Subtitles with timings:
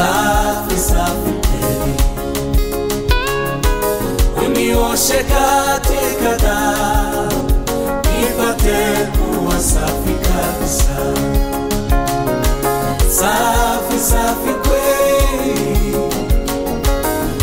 [0.00, 1.94] safi safi kweli,
[4.46, 7.42] unioshe katika damu,
[8.20, 10.96] nipate kuwa safi kabisa,
[13.08, 15.96] safi safi kweli,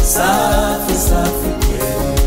[0.04, 2.20] safi safi kweli,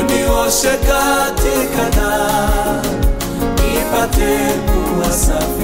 [0.00, 2.82] unioshe katika damu,
[3.56, 5.61] nipate kuwa safi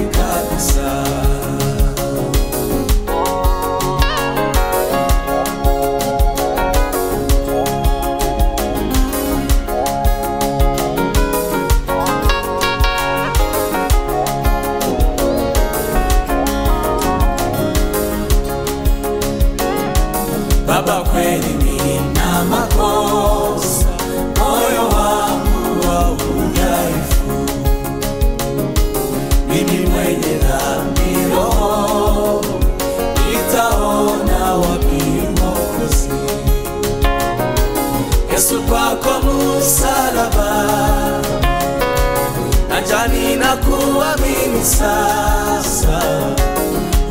[44.58, 46.02] kuamini sasa,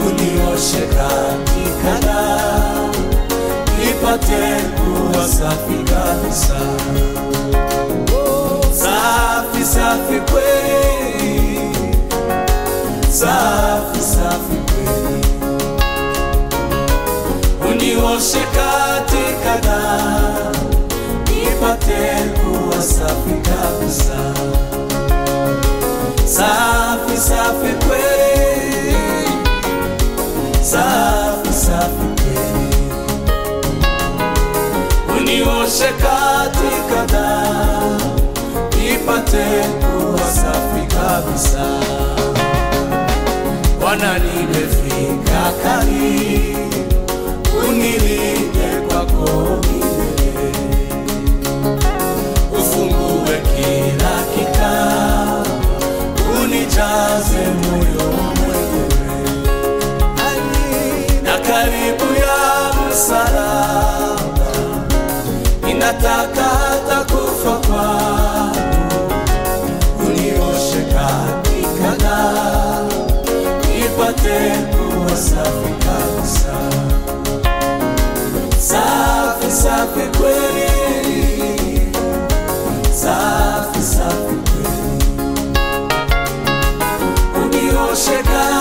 [0.08, 2.94] unioshe katika damu
[3.80, 6.60] nipate kuwa safi kabisa,
[8.72, 11.72] safi safi kweli,
[13.12, 15.26] safi safi kweli,
[17.72, 20.86] unioshe katika damu,
[21.26, 24.34] nipate kuwa safi kabisa,
[26.28, 28.98] safi safi kweli,
[30.62, 32.76] safi safi kweli.
[35.18, 38.00] Unioshe katika damu
[38.78, 39.46] nipate
[39.80, 41.68] kuwa safi kabisa.
[43.80, 46.70] Bwana, nimefika karibu,
[47.70, 49.60] unilinde kwako
[56.78, 58.88] unijaze moyo mwenyewe
[61.24, 64.52] na karibu ya msalaba
[65.70, 69.14] inataka hata kufa kwangu,
[70.08, 73.12] unioshe katika damu,
[73.78, 74.40] nipate
[74.72, 76.58] kuwa safi kabisa,
[78.60, 80.67] safi safi kweli,
[88.08, 88.57] unioshe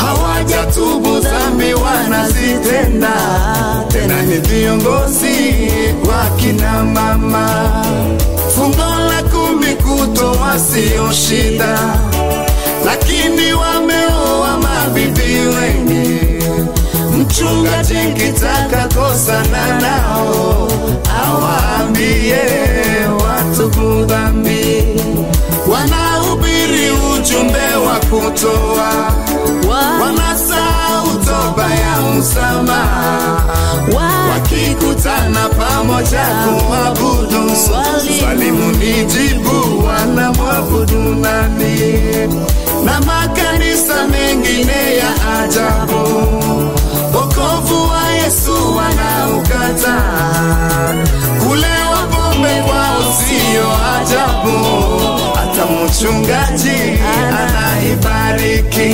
[0.00, 3.12] hawajatubu dhambi wanazitenda,
[3.88, 5.70] tena ni viongozi
[6.08, 7.48] wa kina mama.
[8.54, 11.78] Fungo la kumi kutoa siyo shida,
[12.84, 16.24] lakini wameoa mabibi wengi
[17.18, 20.68] mchungaji kitaka kosana nao
[21.26, 22.38] awaambie
[23.24, 24.84] watubu dhambi.
[27.44, 29.12] Ujumbe wa kutoa,
[30.02, 33.44] wanasahau toba ya msamaha.
[34.30, 38.50] Wakikutana pamoja kuabudu, swali.
[38.52, 41.76] Munijibu, wanamwabudu nani?
[42.84, 46.02] Na makanisa mengine ya ajabu.
[47.14, 50.02] Wokovu wa Yesu wanaukata,
[51.48, 51.66] kule
[52.10, 52.23] pombe
[52.66, 53.66] kwao sio
[53.96, 54.56] ajabu,
[55.34, 56.98] hata mchungaji
[57.38, 58.90] anaibariki.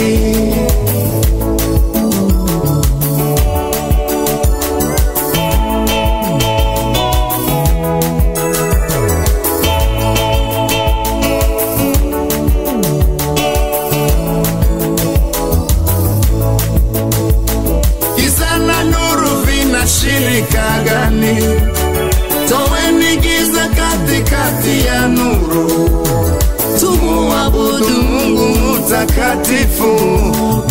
[29.05, 29.97] Mtakatifu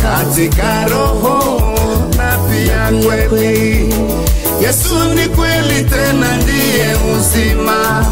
[0.01, 1.61] katika roho
[2.17, 3.93] na pia kweli.
[4.61, 8.05] Yesu ni kweli, tena ndiye uzima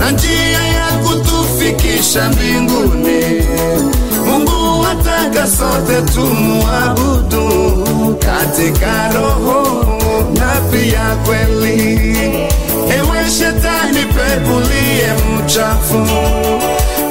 [0.00, 3.42] na njia ya kutufikisha mbinguni.
[4.26, 7.48] Mungu wataka sote tumuabudu
[8.18, 9.84] katika roho
[10.34, 12.08] na pia kweli.
[12.96, 15.98] Ewe shetani, pepulie mchafu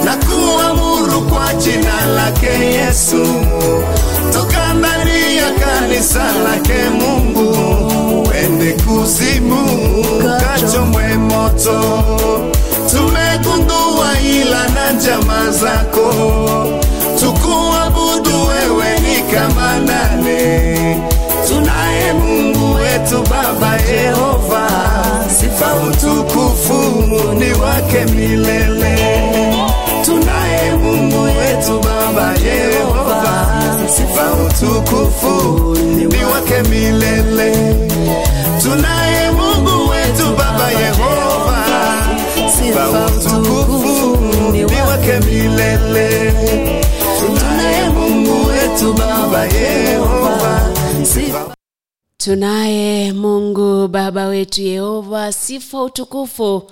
[0.06, 0.87] na kuamuru
[1.38, 3.26] kwa jina lake Yesu,
[4.34, 9.68] toka ndani ya kanisa lake Mungu, wende kuzimu,
[10.40, 12.04] kachomwe moto.
[12.92, 16.14] Tumegundua ila na njama zako,
[17.20, 21.02] tukuabudu wewe ni kama nane.
[21.48, 24.68] Tunaye Mungu wetu Baba Yehova,
[25.40, 27.04] sifa utukufu
[27.40, 28.98] ni wake milele.
[31.58, 33.48] Wetu Baba Yehova,
[33.90, 37.76] sifa utukufu ni wake milele.
[38.62, 41.66] Tunaye Mungu wetu Baba Yehova,
[42.52, 44.18] sifa utukufu
[44.52, 46.34] ni wake milele.
[47.20, 50.62] Tunaye Mungu wetu Baba Yehova,
[51.04, 51.56] sifa
[52.18, 56.64] Tunaye Mungu Baba wetu Yehova, sifa utukufu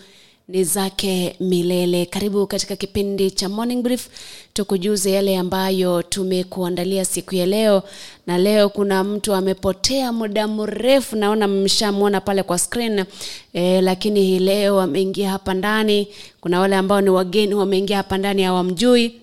[0.48, 2.06] ni zake milele.
[2.06, 4.08] Karibu katika kipindi cha Morning Brief,
[4.54, 7.84] tukujuze yale ambayo tumekuandalia siku ya leo.
[8.28, 13.06] Na leo kuna mtu amepotea muda mrefu, naona mmeshamwona pale kwa screen
[13.54, 16.08] e, lakini hii leo ameingia hapa ndani.
[16.42, 19.22] Kuna wale ambao ni wageni wameingia hapa ndani hawamjui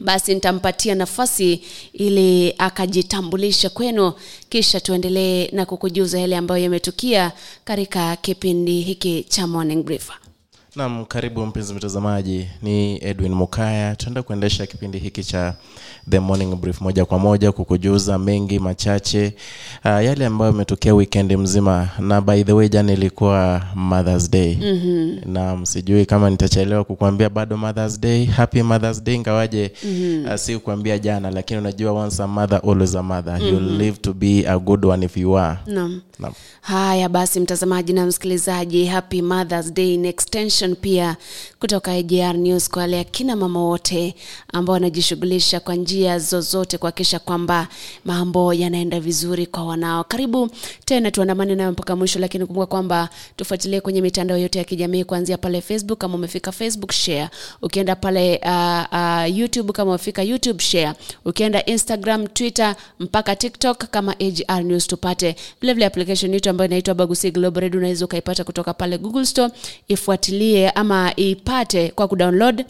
[0.00, 1.60] basi nitampatia nafasi
[1.92, 4.12] ili akajitambulisha kwenu
[4.48, 7.32] kisha tuendelee na kukujuza yale ambayo yametukia
[7.64, 10.10] katika kipindi hiki cha morning brief
[10.76, 13.96] Naam, karibu mpenzi mtazamaji, ni Edwin Mukaya.
[13.96, 15.54] Tunaenda kuendesha kipindi hiki cha
[16.10, 19.34] The Morning Brief moja kwa moja kukujuza mengi machache
[19.84, 25.32] uh, yale ambayo yametokea weekend mzima, na by the way jana ilikuwa Mother's Day mm-hmm.
[25.32, 30.24] nam sijui kama nitachelewa kukuambia bado Mother's Day, happy Mother's Day ingawaje mm-hmm.
[30.32, 33.48] uh, si kuambia jana, lakini unajua once a mother always a mother mm-hmm.
[33.54, 36.00] you live to be a good one if you are naam
[36.60, 41.16] Haya basi mtazamaji na msikilizaji happy mothers day in extension pia
[41.62, 44.14] kutoka AJR news kwa wale akina mama wote
[44.52, 47.68] ambao wanajishughulisha kwa njia zozote kuhakikisha kwamba
[48.04, 50.04] mambo yanaenda vizuri kwa wanao.
[50.04, 50.50] Karibu
[50.84, 55.38] tena tuandamane nayo mpaka mwisho lakini kumbuka kwamba tufuatilie kwenye mitandao yote ya kijamii kuanzia
[55.38, 55.98] pale facebook.
[55.98, 57.28] Kama umefika facebook share.
[57.62, 60.92] Ukienda pale uh, uh, youtube kama umefika youtube share.
[61.24, 65.28] Ukienda instagram twitter mpaka tiktok kama AGR news tupate.
[65.30, 69.52] Application application yetu ambayo inaitwa bagusi global radio unaweza ukaipata kutoka pale google store.
[69.88, 71.51] Ifuatilie ama ipate
[71.94, 72.64] kwa kudownload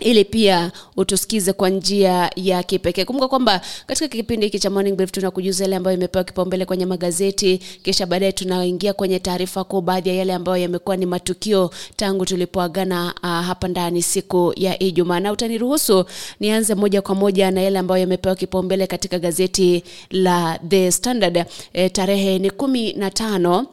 [0.00, 3.04] ili pia utusikize kwa njia ya kipekee.
[3.04, 7.58] Kumbuka kwamba katika kipindi hiki cha morning brief tunakujuza yale ambayo imepewa kipaumbele kwenye magazeti
[7.82, 13.14] kisha baadaye tunaingia kwenye taarifa kuu baadhi ya yale ambayo yamekuwa ni matukio tangu tulipoagana
[13.22, 15.20] uh, hapa ndani siku ya ijumaa.
[15.20, 16.04] Na utaniruhusu
[16.40, 21.44] nianze moja kwa moja na yale ambayo yamepewa kipaumbele katika gazeti la the standard.
[21.72, 23.66] E, tarehe ni kumi na tano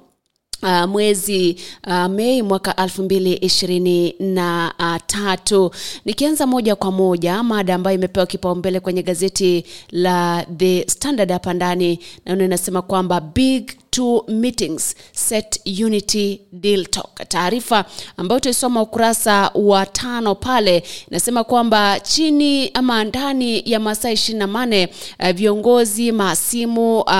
[0.63, 1.55] Uh, mwezi
[1.87, 5.71] uh, Mei mwaka elfu mbili ishirini na uh.
[6.05, 11.99] Nikianza moja kwa moja mada ambayo imepewa kipaumbele kwenye gazeti la The Standard hapa ndani,
[12.25, 17.27] naona inasema kwamba big two meetings set unity deal talk.
[17.27, 17.85] Taarifa
[18.17, 24.47] ambayo utaisoma ukurasa wa tano pale inasema kwamba chini ama ndani ya masaa ishirini na
[24.47, 27.11] mane uh, viongozi maasimu uh,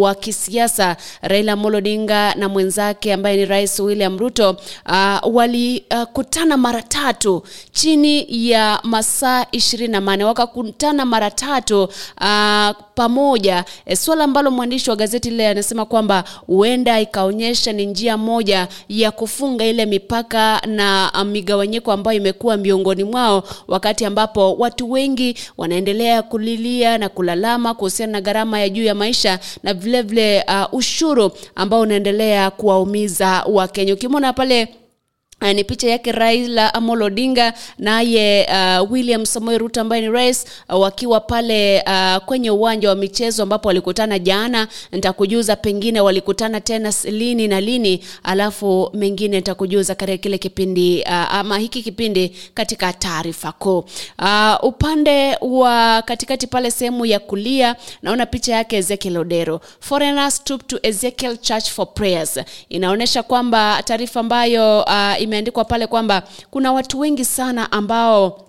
[0.00, 4.50] wa kisiasa Raila Amolo Odinga na mwenzake ambaye ni Rais William Ruto
[4.88, 11.82] uh, walikutana uh, mara tatu chini ya masaa ishirini na mane wakakutana mara tatu
[12.20, 13.64] uh, pamoja.
[13.86, 19.10] E, swala ambalo mwandishi wa gazeti lile anasema kwamba huenda ikaonyesha ni njia moja ya
[19.10, 26.98] kufunga ile mipaka na migawanyiko ambayo imekuwa miongoni mwao wakati ambapo watu wengi wanaendelea kulilia
[26.98, 31.80] na kulalama kuhusiana na gharama ya juu ya maisha na vilevile vile, uh, ushuru ambao
[31.80, 33.94] unaendelea kuwaumiza wakenya.
[33.94, 34.68] Ukimwona pale
[35.52, 38.46] ni picha yake Raila Amolo Odinga naye
[38.80, 43.42] uh, William samuel Ruto ambaye ni rais uh, wakiwa pale uh, kwenye uwanja wa michezo
[43.42, 44.68] ambapo walikutana jana.
[44.92, 51.58] Nitakujuza pengine walikutana tena lini na lini, alafu mengine nitakujuza katika kile kipindi uh, ama
[51.58, 53.78] hiki kipindi katika taarifa kuu.
[54.18, 59.60] Uh, upande wa katikati pale sehemu ya kulia naona picha yake Ezekiel Odero.
[59.80, 62.40] Foreigners to Ezekiel Church for prayers.
[62.68, 68.40] Inaonyesha kwamba taarifa ambayo uh, imeandikwa pale kwamba kuna watu wengi sana ambao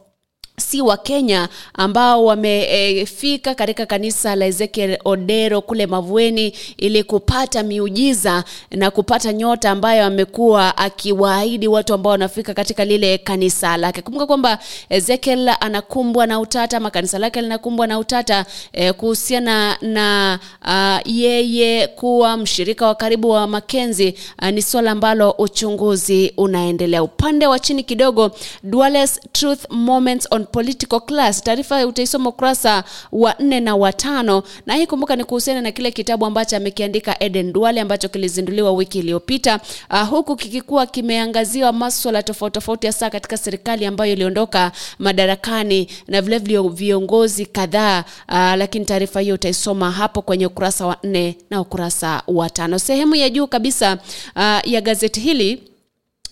[0.58, 7.64] si wa Kenya ambao wamefika e, katika kanisa la Ezekiel Odero kule Mavueni ili kupata
[7.64, 14.02] miujiza na kupata nyota ambayo amekuwa akiwaahidi watu ambao wanafika katika lile kanisa lake.
[14.02, 14.60] Kumbuka kwamba
[14.90, 22.38] Ezekiel anakumbwa na utata ama lake linakumbwa na utata e, kuhusiana na uh, yeye kuwa
[22.38, 24.16] mshirika wa karibu wa Makenzi.
[24.42, 27.04] Uh, ni swala ambalo uchunguzi unaendelea.
[27.04, 28.32] Upande wa chini kidogo,
[28.64, 31.44] Duales Truth Moments on political class.
[31.44, 36.25] Taarifa utaisoma ukurasa wa nne na watano, na hii kumbuka ni kuhusiana na kile kitabu
[36.25, 39.60] ambacho amekiandika Eden Duale ambacho kilizinduliwa wiki iliyopita,
[39.92, 46.62] uh, huku kikikuwa kimeangaziwa maswala tofauti tofauti, hasa katika serikali ambayo iliondoka madarakani na vilevile
[46.70, 52.50] viongozi kadhaa uh, lakini taarifa hiyo utaisoma hapo kwenye ukurasa wa nne na ukurasa wa
[52.50, 52.80] tano.
[52.80, 53.98] Sehemu ya juu kabisa
[54.36, 55.64] uh, ya gazeti hili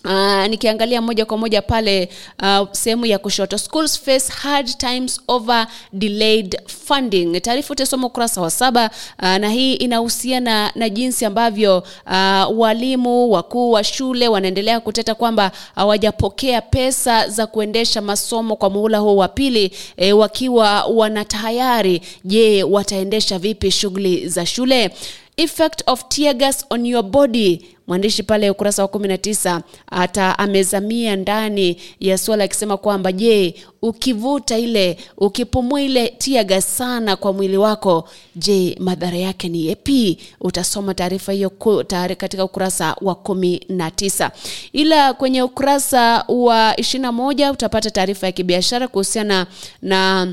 [0.04, 2.08] Uh, nikiangalia moja kwa moja pale
[2.42, 7.40] uh, sehemu ya kushoto schools face hard times over delayed funding.
[7.40, 8.90] Taarifa utasoma ukurasa wa saba.
[9.22, 15.52] Uh, na hii inahusiana na jinsi ambavyo uh, walimu wakuu wa shule wanaendelea kuteta kwamba
[15.74, 22.00] hawajapokea pesa za kuendesha masomo kwa muhula huu wa pili eh, wakiwa wanatayari.
[22.24, 24.90] Je wataendesha vipi shughuli za shule?
[25.36, 29.60] Effect of tear gas on your body mwandishi pale ukurasa wa 19
[29.90, 37.32] hata amezamia ndani ya swala akisema kwamba je ukivuta ile ukipumua ile tiaga sana kwa
[37.32, 41.52] mwili wako je madhara yake ni yepi utasoma taarifa hiyo
[41.86, 44.30] tayari katika ukurasa wa 19
[44.72, 49.46] ila kwenye ukurasa wa 21 utapata taarifa ya kibiashara kuhusiana
[49.82, 50.28] na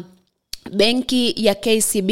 [0.72, 2.10] benki ya KCB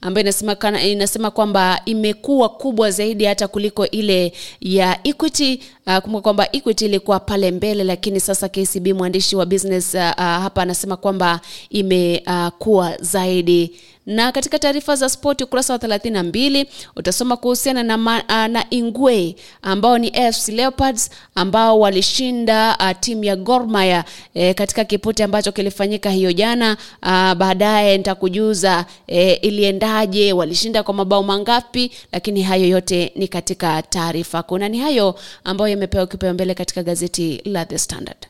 [0.00, 5.60] ambayo inasema, inasema kwamba imekuwa kubwa zaidi hata kuliko ile ya Equity.
[5.86, 10.14] Uh, kumbuka kwamba Equity ilikuwa pale mbele, lakini sasa KCB mwandishi wa business uh, uh,
[10.16, 11.40] hapa anasema kwamba
[11.70, 13.72] imekuwa uh, zaidi
[14.06, 16.66] na katika taarifa za spoti ukurasa wa 32
[16.96, 23.24] utasoma kuhusiana na, ma, uh, na Ingwe ambao ni AFC Leopards ambao walishinda uh, timu
[23.24, 24.04] ya Gor Mahia
[24.34, 26.76] eh, katika kipute ambacho kilifanyika hiyo jana.
[27.02, 34.42] Uh, baadaye nitakujuza e, iliendaje, walishinda kwa mabao mangapi, lakini hayo yote ni katika taarifa.
[34.42, 38.26] Kuna ni hayo ambayo yamepewa kipaumbele katika gazeti la The Standard.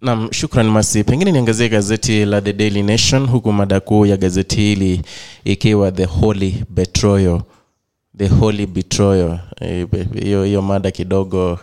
[0.00, 1.04] nam shukran Masi.
[1.04, 5.02] Pengine niangazie gazeti la The Daily Nation, huku mada kuu ya gazeti hili
[5.44, 7.42] ikiwa the holy betroyo
[8.18, 9.38] the holy betrayal.
[10.22, 11.58] Hiyo hiyo mada kidogo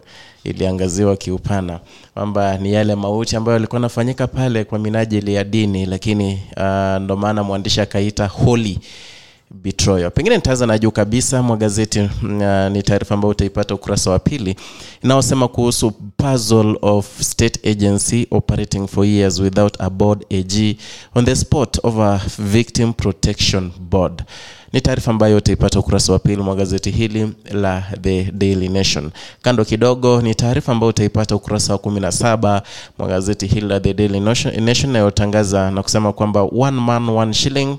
[0.46, 1.80] iliangaziwa kiupana
[2.14, 7.16] kwamba ni yale mauti ambayo yalikuwa nafanyika pale kwa minajili ya dini, lakini uh, ndo
[7.18, 8.80] maana mwandishi akaita holy
[9.52, 12.10] betrayal pengine nitaanza na juu kabisa mwa gazeti uh,
[12.72, 14.56] ni taarifa ambayo utaipata ukurasa wa pili
[15.04, 20.75] inayosema kuhusu puzzle of state agency operating for years without a board ag
[21.16, 24.24] on the spot of a victim protection board
[24.75, 29.12] ni taarifa ambayo utaipata ukurasa wa pili mwa gazeti hili la the daily nation.
[29.41, 32.62] Kando kidogo ni taarifa ambayo utaipata ukurasa wa 17
[32.98, 37.77] mwa gazeti hili la the daily nation inayotangaza na kusema kwamba one man one shilling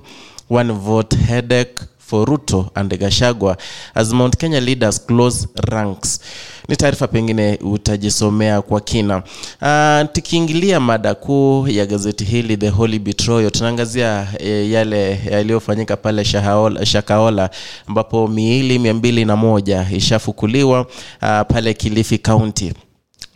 [0.50, 1.74] one vote headache
[2.06, 3.56] for Ruto and Gashagwa
[3.94, 6.20] as Mount Kenya leaders close ranks.
[6.68, 9.16] Ni taarifa pengine utajisomea kwa kina.
[9.62, 16.24] Uh, tukiingilia mada kuu ya gazeti hili The Holy betroyo tunaangazia e, yale yaliyofanyika pale
[16.84, 17.50] Shakaola
[17.88, 20.86] ambapo miili mia mbili na moja ishafukuliwa uh,
[21.48, 22.72] pale Kilifi County.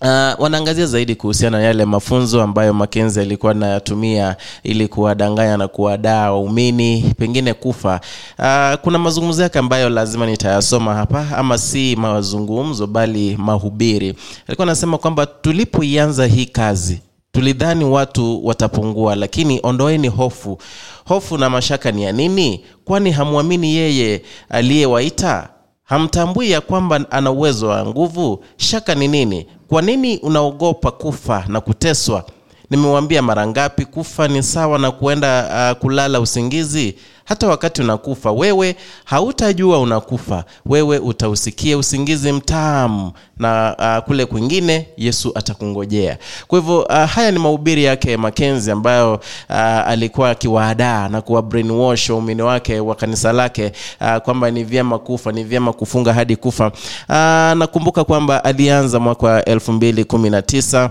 [0.03, 0.07] Uh,
[0.39, 7.15] wanaangazia zaidi kuhusiana na yale mafunzo ambayo Makenzi alikuwa anayatumia ili kuwadanganya na kuwadaa waumini
[7.19, 8.01] pengine kufa.
[8.39, 14.15] Uh, kuna mazungumzo yake ambayo lazima nitayasoma hapa, ama si mazungumzo bali mahubiri.
[14.47, 17.01] Alikuwa anasema kwamba tulipoianza hii kazi
[17.33, 20.59] tulidhani watu watapungua, lakini ondoeni hofu.
[21.05, 22.65] Hofu na mashaka ni ya nini?
[22.85, 25.49] Kwani hamwamini yeye aliyewaita?
[25.91, 28.45] Hamtambui ya kwamba ana uwezo wa nguvu?
[28.57, 29.47] Shaka ni nini?
[29.69, 32.25] Kwa nini unaogopa kufa na kuteswa?
[32.71, 36.95] Nimewambia mara ngapi, kufa ni sawa na kuenda uh, kulala usingizi.
[37.25, 45.33] Hata wakati unakufa wewe hautajua unakufa, wewe utausikia usingizi mtamu, na uh, kule kwingine Yesu
[45.35, 46.19] atakungojea.
[46.47, 52.11] Kwa hivyo uh, haya ni mahubiri yake Makenzi ambayo uh, alikuwa akiwaadaa na kuwa brainwash
[52.11, 56.67] waumini wake wa kanisa lake uh, kwamba ni vyema kufa, ni vyema kufunga hadi kufa.
[57.09, 57.15] Uh,
[57.59, 60.91] nakumbuka kwamba alianza mwaka wa elfu mbili kumi na tisa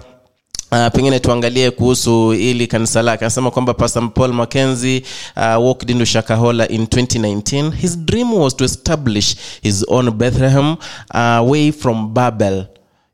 [0.71, 3.25] Uh, pengine tuangalie kuhusu ili kanisa lake.
[3.25, 5.03] Anasema kwamba pastor paul mackenzie
[5.38, 10.75] uh, walked into shakahola in 2019 his dream was to establish his own bethlehem
[11.13, 12.65] uh, from babel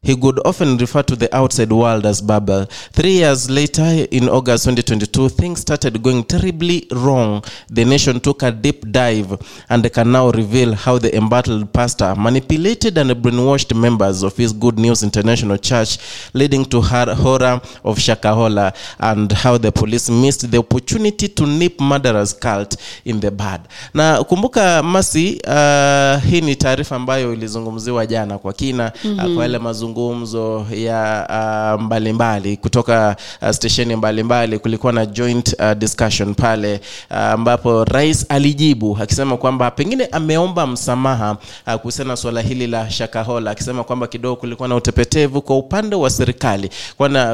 [0.05, 2.67] He could often refer to the outside world as Babel.
[2.93, 7.43] Three years later, in August 2022, things started going terribly wrong.
[7.71, 9.35] The nation took a deep dive
[9.67, 14.77] and can now reveal how the embattled pastor manipulated and brainwashed members of his Good
[14.77, 15.97] News International Church,
[16.35, 21.79] leading to her horror of Shakahola and how the police missed the opportunity to nip
[21.79, 23.61] murderers cult in the bud.
[23.93, 29.35] Na kumbuka Masi, uh, hii ni taarifa ambayo ilizungumziwa jana kwa kina mm-hmm.
[29.35, 29.94] kwa yale mazungumzo
[30.71, 31.27] ya
[31.77, 34.59] uh, mbalimbali kutoka uh, stesheni mbalimbali.
[34.59, 36.79] Kulikuwa na joint uh, discussion pale
[37.65, 43.51] uh, rais alijibu akisema kwamba pengine ameomba msamaha uh, kuhusiana na suala hili la Shakahola
[43.51, 46.69] akisema kwamba kidogo kulikuwa na utepetevu kwa upande wa serikali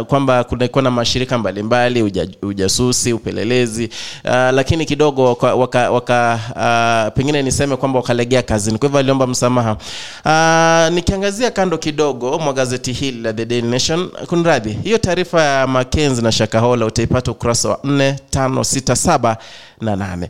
[0.07, 3.89] kwamba kulikuwa na mashirika mbalimbali uja, ujasusi upelelezi
[4.25, 8.77] uh, lakini kidogo waka, waka, waka uh, pengine niseme kwamba wakalegea kazini.
[8.77, 9.77] Kwa hivyo aliomba msamaha.
[10.25, 15.67] Uh, nikiangazia kando kidogo mwa gazeti hili la The Daily Nation kunradhi hiyo taarifa ya
[15.67, 19.35] Makenzi na Shakahola utaipata ukurasa wa 4 5 6 7
[19.81, 20.27] na 8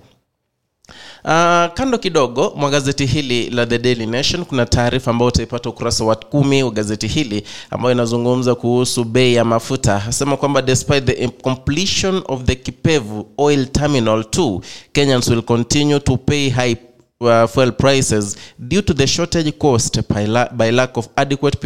[1.23, 6.03] Uh, kando kidogo mwa gazeti hili la The Daily Nation kuna taarifa ambayo utaipata ukurasa
[6.03, 10.03] wa kumi wa gazeti hili ambayo inazungumza kuhusu bei ya mafuta.
[10.07, 16.17] Asema kwamba despite the completion of the Kipevu Oil Terminal 2 Kenyans will continue to
[16.17, 16.75] pay high
[17.19, 21.57] uh, fuel prices due to the shortage caused by, la by lack of adequate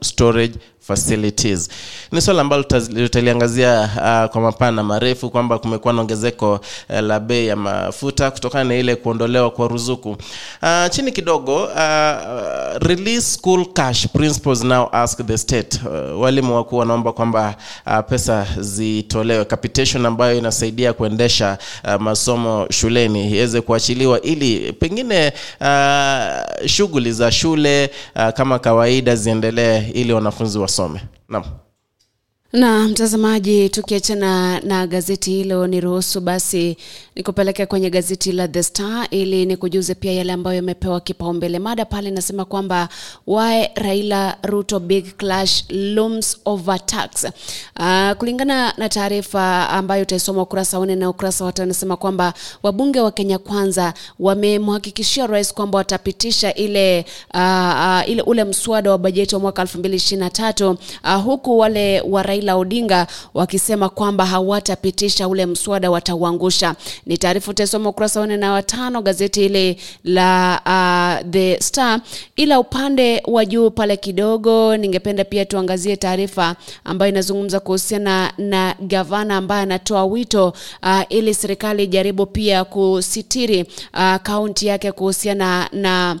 [0.00, 1.68] storage facilities.
[2.12, 6.52] Ni swala ambalo tutaliangazia uh, kwa mapana marefu kwamba kumekuwa na ongezeko
[6.90, 10.10] uh, la bei ya mafuta kutokana na ile kuondolewa kwa ruzuku.
[10.62, 11.72] Uh, chini kidogo uh,
[12.80, 15.80] release school cash principals now ask the state.
[15.86, 17.54] Uh, walimu wakuu wanaomba kwamba
[17.86, 26.66] uh, pesa zitolewe capitation ambayo inasaidia kuendesha uh, masomo shuleni iweze kuachiliwa ili pengine uh,
[26.66, 31.00] shughuli za shule uh, kama kawaida ziendelee ili wanafunzi wasome.
[31.28, 31.61] Naam.
[32.52, 36.76] Na mtazamaji tukiachana na gazeti hilo niruhusu basi
[37.16, 41.58] nikupeleke kwenye gazeti la the star ili nikujuze pia yale ambayo yamepewa kipaumbele.
[41.58, 42.88] Mada pale inasema kwamba
[43.26, 47.24] why raila ruto big clash looms over tax.
[47.24, 53.10] Uh, kulingana na taarifa ambayo utaisoma ukurasa wa na ukurasa wa tano kwamba wabunge wa
[53.10, 59.40] kenya kwanza wamemhakikishia rais kwamba watapitisha ile, uh, uh, ile ule mswada wa bajeti wa
[59.40, 66.74] mwaka 2023 uh, huku wale wa raila Raila Odinga wakisema kwamba hawatapitisha ule mswada, watauangusha.
[67.06, 72.00] Ni taarifa utasoma ukurasa wa nne na watano gazeti hili la uh, The Star.
[72.36, 79.36] Ila upande wa juu pale kidogo, ningependa pia tuangazie taarifa ambayo inazungumza kuhusiana na gavana
[79.36, 80.52] ambaye anatoa wito
[80.82, 83.62] uh, ili serikali ijaribu pia kusitiri
[83.94, 86.18] uh, kaunti yake kuhusiana na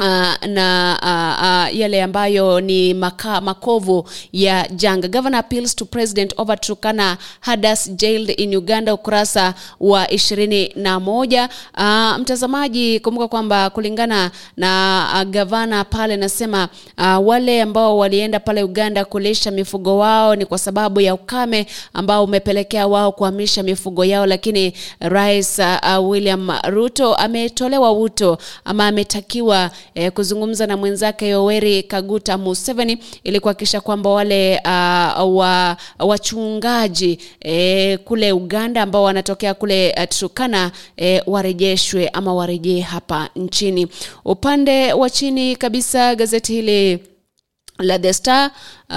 [0.00, 5.08] Uh, na uh, uh, yale ambayo ni maka, makovu ya janga.
[5.08, 11.48] Governor appeals to president over Turkana Hadas jailed in Uganda, ukurasa wa ishirini na moja.
[11.78, 18.62] Uh, mtazamaji, kumbuka kwamba kulingana na uh, gavana pale nasema uh, wale ambao walienda pale
[18.62, 24.26] Uganda kulisha mifugo wao ni kwa sababu ya ukame ambao umepelekea wao kuhamisha mifugo yao,
[24.26, 32.38] lakini Rais uh, William Ruto ametolewa wito ama ametakiwa eh, kuzungumza na mwenzake Yoweri Kaguta
[32.38, 40.56] Museveni ili kuhakikisha kwamba wale uh, wa, wachungaji eh, kule Uganda ambao wanatokea kule uh,
[40.96, 43.86] eh, warejeshwe ama warejee hapa nchini.
[44.24, 46.98] Upande wa chini kabisa gazeti hili
[47.78, 48.50] la The Star
[48.90, 48.96] uh,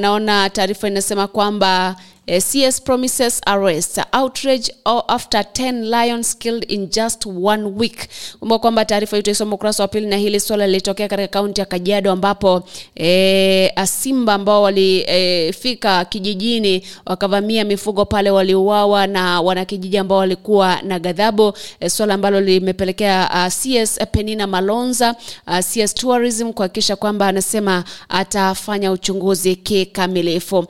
[0.00, 4.72] naona taarifa inasema kwamba CS promises arrest outrage
[5.08, 8.08] after 10 lions killed in just one week.
[8.40, 11.66] Kumbuka kwamba taarifa hiyo itaisoma ukurasa wa pili, na hili swala lilitokea katika kaunti ya
[11.66, 12.62] Kajiado ambapo
[12.96, 20.98] e, simba ambao walifika e, kijijini wakavamia mifugo pale waliuawa na wanakijiji ambao walikuwa na
[20.98, 25.14] ghadhabu e, swala ambalo limepelekea CS Penina Malonza
[25.46, 30.66] uh, CS Tourism kuhakikisha kwamba anasema atafanya uchunguzi kikamilifu.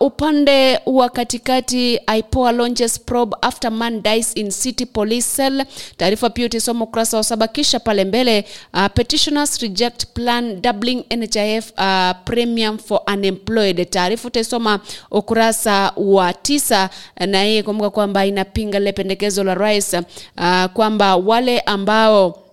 [0.00, 5.64] Upande wa katikati IPOA launches probe after man dies in city police cell.
[5.96, 7.48] Taarifa pia utasoma ukurasa wa saba.
[7.48, 8.44] Kisha pale mbele
[8.74, 13.90] uh, petitioners reject plan doubling NHIF uh, premium for unemployed.
[13.90, 16.90] Taarifa utaisoma ukurasa wa tisa,
[17.26, 22.43] na hii kumbuka kwamba inapinga lile pendekezo la rais uh, kwamba wale ambao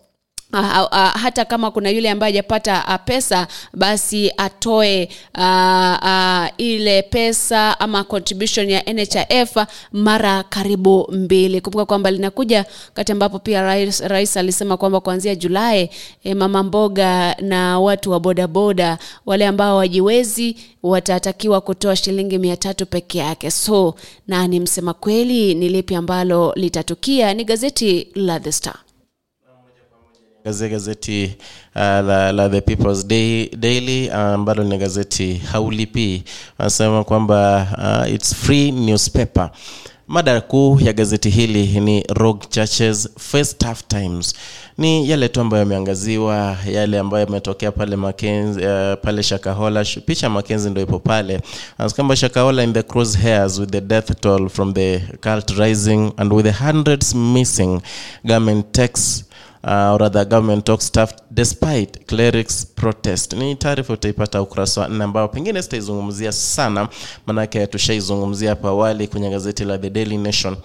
[0.54, 7.02] Uh, uh, hata kama kuna yule ambaye hajapata uh, pesa basi atoe uh, uh, ile
[7.02, 9.58] pesa ama contribution ya NHIF
[9.92, 11.62] mara karibu mbili.
[11.62, 15.90] Kumbuka kwamba linakuja wakati ambapo pia rais, rais alisema kwamba kuanzia Julai
[16.24, 22.86] eh, mama mboga na watu wa bodaboda wale ambao wajiwezi watatakiwa kutoa shilingi mia tatu
[22.86, 23.52] peke yake.
[23.52, 23.96] So
[24.28, 27.34] nani msema kweli, ni lipi ambalo litatukia?
[27.34, 28.76] Ni gazeti la The Star.
[30.46, 31.36] Gaze- gazeti
[31.76, 36.24] uh, la, la The People's Day, Daily uh, ambalo ni gazeti haulipi
[36.60, 37.68] wanasema kwamba
[38.08, 39.50] uh, it's free newspaper.
[40.08, 44.34] Mada kuu ya gazeti hili ni rogue churches face tough times.
[44.78, 49.86] Ni yale tu ambayo yameangaziwa yale ambayo yametokea pale Mackenzie, uh, pale shakahola.
[50.06, 51.42] Picha makenzi ndio ipo pale.
[51.96, 56.46] Kwamba shakahola in the crosshairs with the death toll from the cult rising and with
[56.46, 57.82] the hundreds missing
[58.24, 59.26] government takes
[59.64, 63.34] uh, or rather government talk staff despite clerics protest.
[63.34, 66.90] Ni taarifa utaipata ukurasa wa nne ambao pengine sitaizungumzia sana
[67.26, 70.56] maanake tushaizungumzia hapo awali kwenye gazeti la the daily nation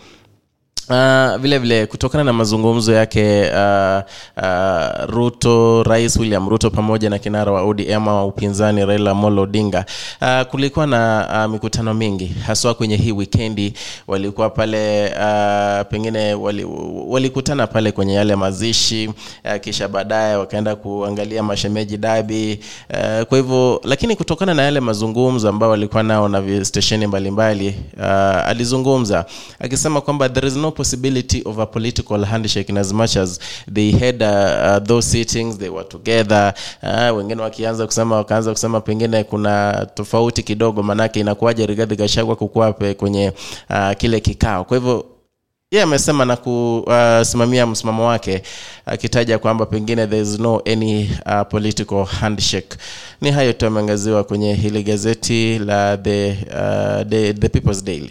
[0.91, 4.03] Uh, vile vile kutokana na mazungumzo yake uh,
[4.37, 9.85] uh, Ruto, Rais William Ruto pamoja na kinara wa ODM wa upinzani Raila Amolo Odinga,
[10.23, 13.73] uh, kulikuwa na uh, mikutano mingi haswa kwenye hii wikendi.
[14.07, 16.65] Walikuwa pale uh, pengine wali,
[17.67, 19.09] pale kwenye yale mazishi
[19.45, 25.49] uh, kisha baadaye wakaenda kuangalia mashemeji dabi uh, kwa hivyo, lakini kutokana na yale mazungumzo
[25.49, 28.05] ambayo walikuwa nao na stesheni mbalimbali uh,
[28.49, 29.25] alizungumza
[29.61, 33.41] akisema kwamba there is no possibility of a political handshake in as much as
[33.75, 36.55] they had uh, uh, those sittings they were together.
[36.83, 42.73] Uh, wengine wakianza kusema wakaanza kusema pengine kuna tofauti kidogo maanake inakuwaje rigadhi gashagwa kukuwa
[42.73, 43.33] kwenye
[43.71, 44.65] uh, kile kikao.
[44.65, 45.05] Kwa hivyo
[45.71, 48.43] yeye amesema na kusimamia msimamo wake
[48.87, 52.77] akitaja kwamba pengine there is no any uh, political handshake.
[53.21, 58.11] Ni hayo tu ameangaziwa kwenye hili gazeti la the, uh, the, the people's daily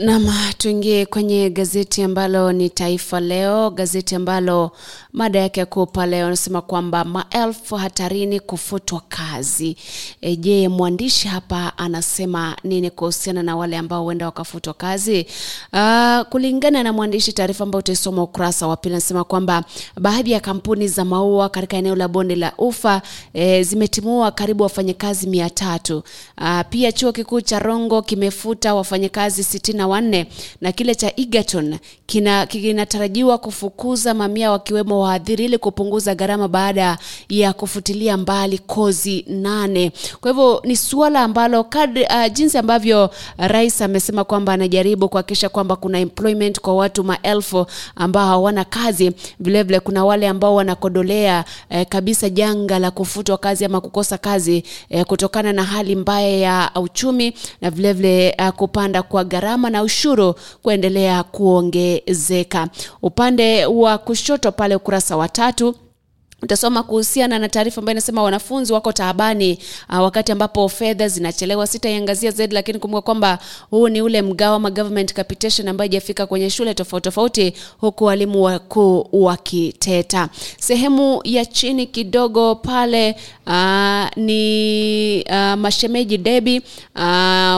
[0.00, 0.26] Nam,
[0.58, 4.70] tuingie kwenye gazeti ambalo ni Taifa Leo, gazeti ambalo
[5.12, 9.76] mada yake kuu pale wanasema kwamba maelfu hatarini kufutwa kazi.
[10.20, 15.26] E, je, mwandishi hapa anasema nini kuhusiana na wale ambao huenda wakafutwa kazi?
[15.72, 19.64] Uh, kulingana na mwandishi, taarifa ambayo utaisoma ukurasa wa pili anasema kwamba
[20.00, 23.02] baadhi ya kampuni za maua katika eneo la bonde la Ufa
[23.34, 26.02] e, zimetimua karibu wafanyakazi mia tatu.
[26.40, 30.26] Uh, pia chuo kikuu cha Rongo kimefuta wafanyakazi sitini wanne
[30.60, 36.98] na kile cha Egerton kina kinatarajiwa kufukuza mamia wakiwemo waadhiri ili kupunguza gharama baada
[37.28, 39.92] ya kufutilia mbali kozi nane.
[40.20, 45.76] Kwa hivyo ni suala ambalo kadri, uh, jinsi ambavyo rais amesema kwamba anajaribu kuhakikisha kwamba
[45.76, 49.12] kuna employment kwa watu maelfu ambao hawana kazi.
[49.40, 55.04] Vilevile kuna wale ambao wanakodolea eh, kabisa janga la kufutwa kazi ama kukosa kazi eh,
[55.04, 60.34] kutokana na hali mbaya ya uchumi na vilevile vile, uh, kupanda kwa gharama na ushuru
[60.62, 62.68] kuendelea kuongezeka.
[63.02, 65.74] Upande wa kushoto pale ukurasa wa tatu
[66.42, 71.66] utasoma kuhusiana na taarifa ambayo inasema wanafunzi wako taabani uh, wakati ambapo fedha zinachelewa.
[71.66, 73.38] Sitaiangazia zaidi, lakini kumbuka kwamba
[73.70, 78.42] huu ni ule mgao ama government capitation ambayo haijafika kwenye shule tofauti tofauti, huku walimu
[78.42, 80.28] wakuu wakiteta.
[80.58, 86.62] Sehemu ya chini kidogo pale uh, ni uh, mashemeji debi
[86.96, 87.02] uh,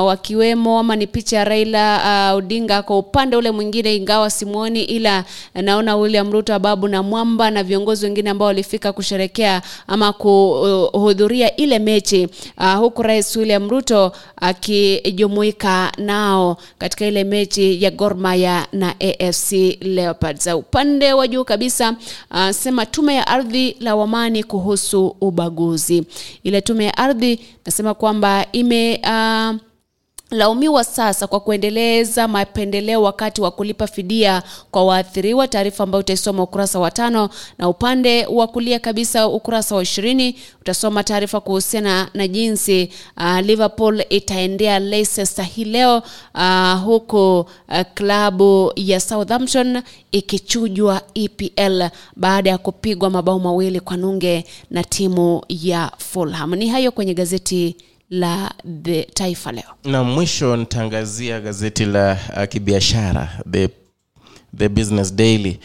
[0.07, 5.25] wakiwemo ama ni picha ya Raila uh, Odinga kwa upande ule mwingine, ingawa simuoni, ila
[5.55, 11.79] naona William Ruto, Babu na Mwamba na viongozi wengine ambao walifika kusherekea ama kuhudhuria ile
[11.79, 18.95] mechi uh, huku Rais William Ruto akijumuika nao katika ile mechi ya Gor Mahia na
[19.01, 20.47] AFC Leopards.
[20.47, 21.97] Upande wa juu kabisa
[22.31, 26.05] uh, sema tume ya ardhi la wamani kuhusu ubaguzi.
[26.45, 29.57] Ile tume ya ardhi nasema kwamba ime uh,
[30.33, 36.79] laumiwa sasa kwa kuendeleza mapendeleo wakati wa kulipa fidia kwa waathiriwa, taarifa ambayo utaisoma ukurasa
[36.79, 42.89] wa tano, na upande wa kulia kabisa ukurasa wa ishirini utasoma taarifa kuhusiana na jinsi
[43.17, 46.03] uh, Liverpool itaendea Leicester hii leo
[46.35, 54.45] uh, huku uh, klabu ya Southampton ikichujwa EPL baada ya kupigwa mabao mawili kwa nunge
[54.71, 56.55] na timu ya Fulham.
[56.55, 57.77] Ni hayo kwenye gazeti
[58.13, 59.65] la the Taifa Leo.
[59.85, 63.69] na mwisho nitaangazia gazeti la uh, kibiashara the,
[64.57, 65.59] the business daily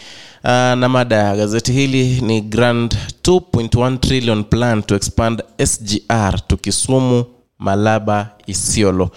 [0.44, 6.58] uh, na mada ya gazeti hili ni grand 2.1 trillion plan to expand sgr to
[6.58, 7.26] kisumu
[7.60, 9.10] malaba isiolo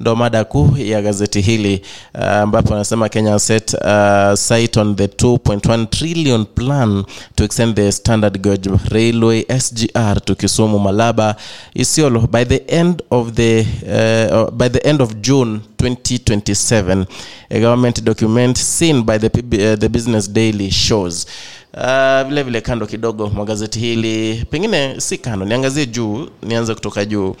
[0.00, 1.82] ndo mada kuu ya gazeti hili
[2.14, 7.04] uh, anasema kenya set uh, site on the 2.1 trillion plan
[7.34, 11.36] to extend the standard gauge railway sgr to kisumu malaba
[11.74, 17.06] isiolo by the end of the uh, by the end of june 2027
[17.50, 21.26] a government document seen by the, uh, the business daily shows.
[21.74, 27.04] Uh, vile vile kando kidogo mwa gazeti hili pengine si kando niangazie juu nianze kutoka
[27.04, 27.36] juu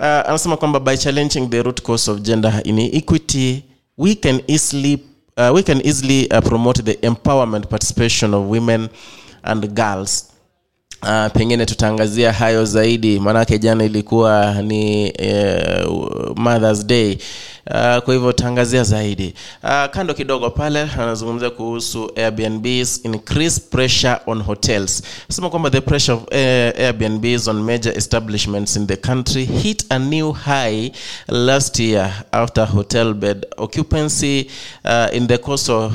[0.00, 3.64] uh, anasema kwamba by challenging the root cause of gender inequity
[3.98, 4.98] we can easily
[5.36, 8.88] uh, we can easily uh, promote the empowerment participation of women
[9.42, 10.29] and girls
[11.02, 13.20] Uh, pengine tutaangazia hayo zaidi.
[13.20, 17.18] Maanake jana ilikuwa ni uh, mothers day.
[17.66, 19.34] Uh, kwa hivyo tutaangazia zaidi.
[19.62, 25.02] Uh, kando kidogo pale anazungumzia kuhusu airbnbs increase pressure on hotels.
[25.28, 26.36] Sema kwamba the pressure of uh,
[26.80, 30.90] airbnbs on major establishments in the country hit a new high
[31.28, 34.46] last year after hotel bed occupancy
[34.84, 35.90] uh, in the coastal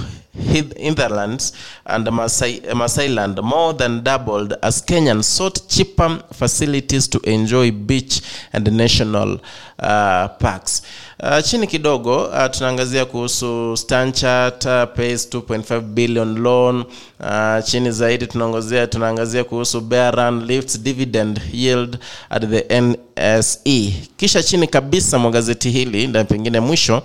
[0.78, 1.54] hinterlands
[1.86, 8.22] and Masai, Masailand more than doubled as Kenyans sought cheaper facilities to enjoy beach
[8.54, 9.40] and national
[9.80, 10.82] uh, parks.
[11.20, 16.86] Uh, chini kidogo uh, tunaangazia kuhusu Stanchart uh, pays 2.5 billion loan.
[17.20, 21.98] Uh, chini zaidi tunaangazia tunaangazia kuhusu Bearan lifts dividend yield
[22.30, 23.94] at the NSE.
[24.18, 27.04] Kisha chini kabisa mwa gazeti hili na pengine mwisho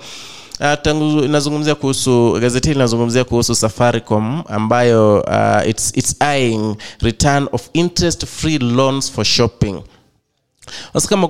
[0.83, 7.69] tangu inazungumzia kuhusu gazeti hili linazungumzia kuhusu Safaricom ambayo uh, it's, it's eyeing return of
[7.73, 9.83] interest free loans for shopping.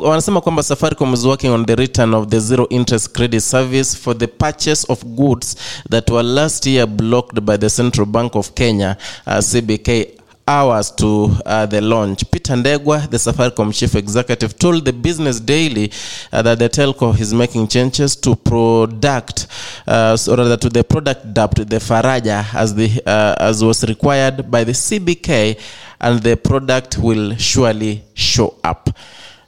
[0.01, 4.19] Wanasema kwamba safaricom is working on the return of the zero interest credit service for
[4.19, 5.57] the purchase of goods
[5.91, 10.07] that were last year blocked by the central bank of kenya uh, cbk
[10.51, 12.25] hours to uh, the launch.
[12.31, 15.91] Peter Ndegwa, the Safaricom chief executive, told the Business Daily
[16.33, 19.47] uh, that the telco is making changes to product,
[19.87, 24.65] uh, rather to the product dubbed the Faraja, as the uh, as was required by
[24.65, 25.59] the CBK,
[26.01, 28.91] and the product will surely show up.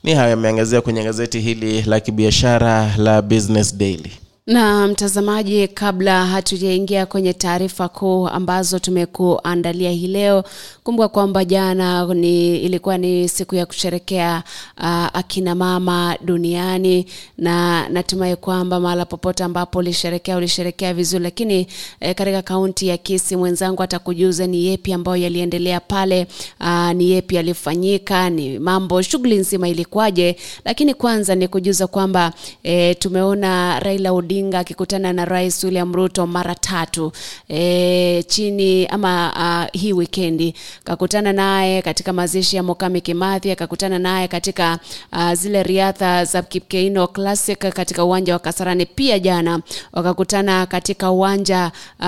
[0.04, 4.12] Ni hayo yameangazia kwenye gazeti hili la kibiashara la Business Daily.
[4.46, 10.44] na mtazamaji kabla hatujaingia kwenye taarifa kuu ambazo tumekuandalia hii leo
[10.84, 14.42] kumbuka kwamba jana ni, ilikuwa ni siku ya kusherekea
[14.78, 17.06] uh, akina mama duniani
[17.38, 21.24] na natumai kwamba mahala popote ambapo ulisherekea ulisherekea vizuri.
[21.24, 21.66] Lakini
[22.00, 26.26] eh, katika kaunti ya kisi mwenzangu atakujuza ni yepi ambayo yaliendelea pale
[26.60, 30.36] uh, ni yepi yalifanyika ni mambo shughuli nzima ilikuwaje.
[30.64, 36.26] Lakini kwanza ni kujuza kwamba eh, tumeona raila Odinga Odinga akikutana na Rais William Ruto
[36.26, 37.12] mara tatu
[37.48, 39.32] eh, chini ama
[39.74, 40.54] uh, hii wikendi
[40.84, 44.78] kakutana naye katika mazishi ya Mokami Kimathi, akakutana naye katika
[45.12, 48.86] uh, zile riadha za Kipkeino Classic katika uwanja wa Kasarani.
[48.86, 49.60] Pia jana
[49.92, 52.06] wakakutana katika uwanja uh,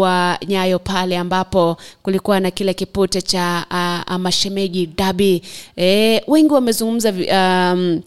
[0.00, 3.66] wa Nyayo pale ambapo kulikuwa na kile kipute cha
[4.10, 5.42] uh, mashemeji dabi.
[5.76, 8.00] E, wengi wamezungumza um,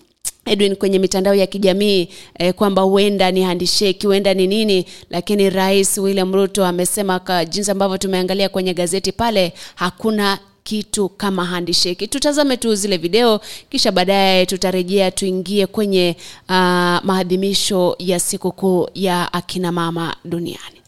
[0.46, 5.98] Edwin kwenye mitandao ya kijamii eh, kwamba huenda ni handisheki, huenda ni nini, lakini Rais
[5.98, 12.08] William Ruto amesema kwa jinsi ambavyo tumeangalia kwenye gazeti pale, hakuna kitu kama handisheki.
[12.08, 16.16] Tutazame tu zile video, kisha baadaye tutarejea tuingie kwenye
[16.50, 16.56] uh,
[17.04, 20.80] maadhimisho ya sikukuu ya akina mama duniani.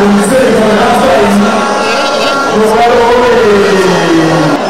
[0.00, 1.22] Lo que ustedes podrán hacer,
[2.58, 4.61] los valores.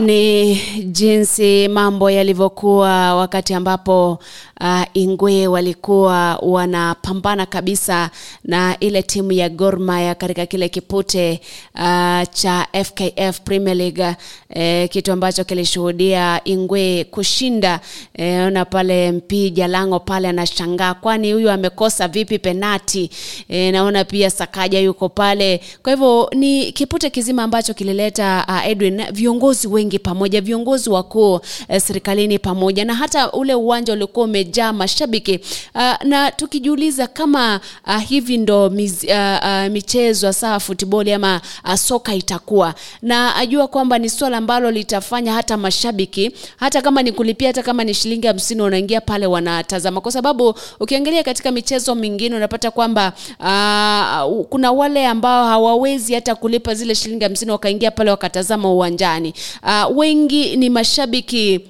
[0.00, 4.18] Ni jinsi mambo yalivyokuwa wakati ambapo
[4.60, 8.10] uh, Ingwe walikuwa wanapambana kabisa
[8.44, 11.40] na ile timu ya Gor Mahia katika kile kipute
[11.74, 14.16] uh, cha FKF Premier League
[14.50, 17.80] eh, kitu ambacho kilishuhudia Ingwe kushinda
[18.14, 23.10] eh, ona pale mpija lango pale anashangaa kwani huyu amekosa vipi penati?
[23.48, 25.60] Eh, naona pia Sakaja yuko pale.
[25.82, 31.80] Kwa hivyo ni kipute kizima ambacho kilileta uh, Edwin viongozi wengi pamoja viongozi wakuu eh,
[31.80, 35.40] serikalini pamoja na hata ule uwanja uliokuwa umejaa mashabiki.
[35.74, 41.74] Uh, na tukijiuliza kama uh, hivi ndo miz, uh, uh, michezo hasa futiboli ama uh,
[41.74, 42.74] soka itakuwa?
[43.02, 47.84] Na ajua kwamba ni swala ambalo litafanya hata mashabiki hata kama ni kulipia hata kama
[47.84, 50.00] ni shilingi hamsini wanaingia pale wanatazama.
[50.00, 56.74] Kwa sababu ukiangalia katika michezo mingine unapata kwamba uh, kuna wale ambao hawawezi hata kulipa
[56.74, 59.34] zile shilingi hamsini wakaingia pale wakatazama uwanjani.
[59.62, 61.60] Uh, wengi ni mashabiki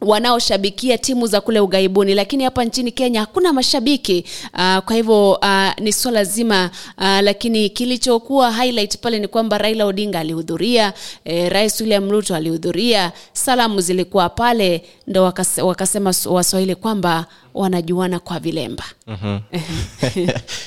[0.00, 4.24] wanaoshabikia timu za kule ughaibuni lakini hapa nchini kenya hakuna mashabiki.
[4.54, 6.70] Uh, kwa hivyo uh, ni swala zima.
[6.98, 10.92] Uh, lakini kilichokuwa highlight pale ni kwamba raila odinga alihudhuria
[11.24, 18.38] eh, rais william ruto alihudhuria salamu zilikuwa pale ndo wakase, wakasema waswahili kwamba wanajuana kwa
[18.40, 18.84] vilemba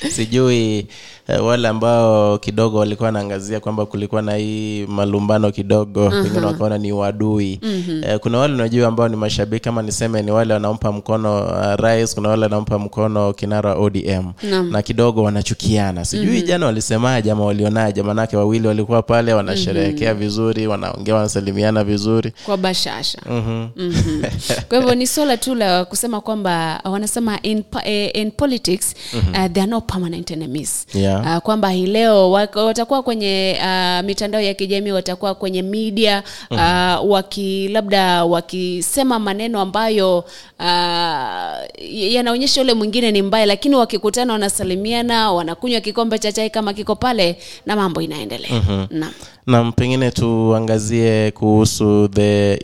[0.15, 0.87] sijui
[1.27, 6.23] eh, wale ambao kidogo walikuwa wanaangazia kwamba kulikuwa na hii malumbano kidogo mm-hmm.
[6.23, 8.03] pengine wakaona ni uadui mm-hmm.
[8.03, 12.15] eh, kuna wale unajua ambao ni mashabiki kama niseme ni wale wanaompa mkono uh, rais
[12.15, 14.71] kuna wale wanaompa mkono kinara odm Naam.
[14.71, 16.47] na kidogo wanachukiana sijui mm-hmm.
[16.47, 20.27] jana walisemaje ama walionaje manake wawili walikuwa pale wanasherehekea mm-hmm.
[20.27, 23.69] vizuri wanaongea wanasalimiana vizuri kwa bashasha mm-hmm.
[23.75, 24.23] Mm-hmm.
[24.69, 29.29] kwa hivyo ni swala tu la kusema kwamba wanasema in, eh, in politics mm-hmm.
[29.29, 31.21] uh, there are no permanent enemies Yeah.
[31.21, 37.09] uh, kwamba hii leo watakuwa kwenye uh, mitandao ya kijamii watakuwa kwenye media uh, mm-hmm.
[37.09, 40.17] waki labda wakisema maneno ambayo
[40.59, 46.95] uh, yanaonyesha yule mwingine ni mbaya lakini wakikutana wanasalimiana wanakunywa kikombe cha chai kama kiko
[46.95, 48.87] pale na mambo inaendelea mm-hmm.
[48.99, 49.13] naam
[49.49, 52.59] na pengine tuangazie kuhusu the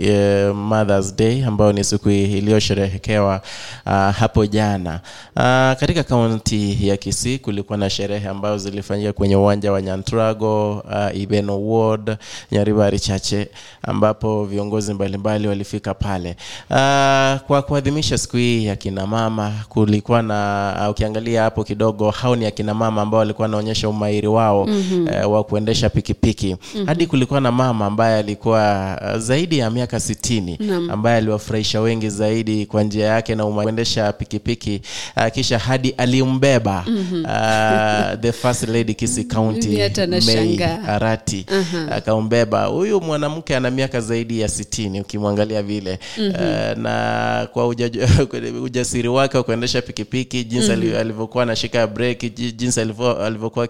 [0.49, 3.41] uh, mothers day ambayo ni siku iliyosherehekewa
[3.85, 4.99] uh, hapo jana.
[5.35, 11.17] Uh, katika kaunti ya kisii kulikuwa na sherehe ambazo zilifanyika kwenye uwanja wa nyantrago uh,
[11.21, 12.17] ibeno ward
[12.51, 13.47] nyaribari chache
[13.83, 16.29] ambapo viongozi mbalimbali walifika pale.
[16.69, 16.75] Uh,
[17.47, 23.01] kwa kuadhimisha siku hii ya kinamama kulikuwa na uh, ukiangalia hapo kidogo hao ni akinamama
[23.01, 25.25] ambao walikuwa wanaonyesha umairi wao mm-hmm.
[25.25, 26.87] uh, wa kuendesha pikipiki mm-hmm.
[26.87, 30.89] hadi kulikuwa na mama ambaye alikuwa uh, zaidi ya miaka sitini Naam.
[30.89, 34.81] ambaye aliwafurahisha wengi zaidi kwa njia yake na kuendesha pikipiki
[35.17, 37.25] uh, kisha hadi alimbeba mm-hmm.
[37.25, 40.77] uh, the first lady kisi county May nashangaa.
[41.91, 46.31] akaumbeba huyu mwanamke ana miaka zaidi ya sitini ukimwangalia vile mm-hmm.
[46.31, 48.07] uh, na kwa uja-
[48.65, 50.95] ujasiri wake wa kuendesha pikipiki jinsi mm-hmm.
[50.97, 52.81] alivyokuwa anashika breki jinsi
[53.21, 53.67] alivyokuwa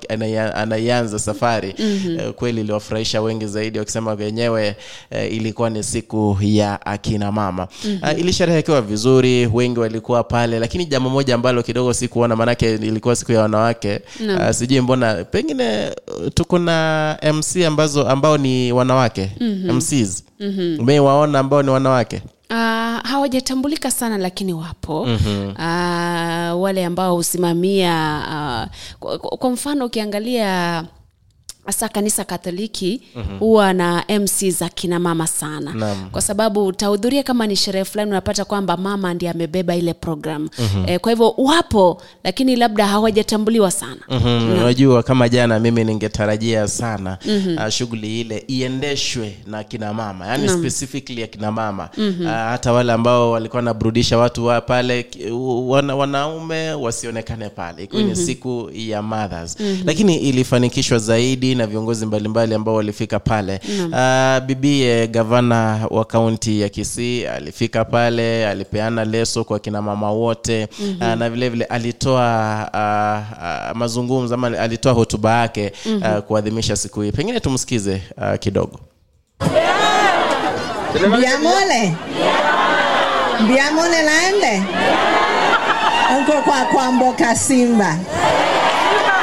[0.55, 2.15] anaianza safari mm-hmm.
[2.15, 4.75] uh, kweli iliwafurahisha imefurahisha wengi zaidi wakisema wenyewe
[5.09, 8.09] eh, ilikuwa ni siku ya akina mama mm-hmm.
[8.13, 13.31] uh, ilisherehekewa vizuri wengi walikuwa pale lakini jambo moja ambalo kidogo sikuona maanake ilikuwa siku
[13.31, 14.35] ya wanawake no.
[14.35, 15.91] uh, sijui mbona pengine
[16.33, 19.75] tuko na mc ambazo ambao ni wanawake mm-hmm.
[19.77, 20.79] mcs mm-hmm.
[20.79, 22.55] umewaona ambao ni wanawake Uh,
[23.03, 25.49] hawajatambulika sana lakini wapo mm-hmm.
[25.49, 30.83] uh, wale ambao husimamia uh, kwa, kwa mfano ukiangalia
[31.65, 33.39] hasa kanisa katoliki mm-hmm.
[33.39, 36.09] huwa na mc za kina mama sana Naam.
[36.09, 40.83] kwa sababu utahudhuria kama ni sherehe fulani unapata kwamba mama ndiye amebeba ile program mm-hmm.
[40.89, 47.17] eh, kwa hivyo wapo lakini labda hawajatambuliwa sana Mhm, unajua kama jana mimi ningetarajia sana
[47.25, 47.57] mm-hmm.
[47.57, 52.25] uh, shughuli ile iendeshwe na kina mama yani specifically ya kina mama mm-hmm.
[52.25, 55.05] uh, hata wale ambao walikuwa wanaburudisha watu wa pale
[55.67, 58.19] wana, wanaume wasionekane pale ikiwa mm-hmm.
[58.19, 59.81] ni siku ya mothers mm-hmm.
[59.85, 63.93] lakini ilifanikishwa zaidi na viongozi mbalimbali ambao walifika pale mm-hmm.
[63.93, 70.67] uh, bibie gavana wa kaunti ya kisii alifika pale alipeana leso kwa kina mama wote
[70.79, 71.09] mm-hmm.
[71.11, 73.37] uh, na vile vile alitoa uh,
[73.71, 76.13] uh, mazungumzo ama alitoa hotuba yake mm-hmm.
[76.17, 78.79] uh, kuadhimisha siku hii pengine tumsikize uh, kidogo
[80.93, 81.95] Biamole.
[83.47, 84.63] Biamole naende.
[86.21, 87.97] Uko kwa kwamboka Simba.
[87.97, 88.54] Nitiomo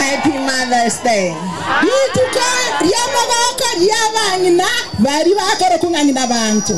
[0.00, 1.34] Happy Mother's Day.
[1.82, 2.46] rituka
[2.80, 4.68] ria mogoko ria bang'ina
[4.98, 6.76] bari bakore kung'ang'ina bantu.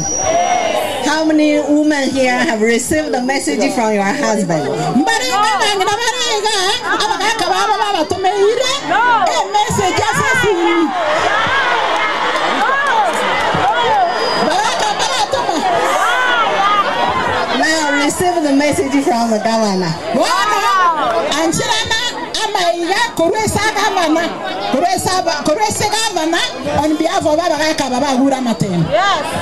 [1.09, 4.65] How many women here have received the message from your husband?
[5.01, 6.57] mbarenga bang'ina barega
[7.03, 8.73] abagaka babo babatomeire
[9.39, 10.89] emeseji asesini
[14.49, 15.57] bagaka baratoma
[17.59, 19.93] Now receive the message from the governor.
[20.15, 20.59] bono
[22.89, 24.29] anchirana amaiga korwesa gavana.
[24.73, 26.39] Korwesa- korwese gavana.
[26.85, 28.89] On behalf of abagaka babagura amatendo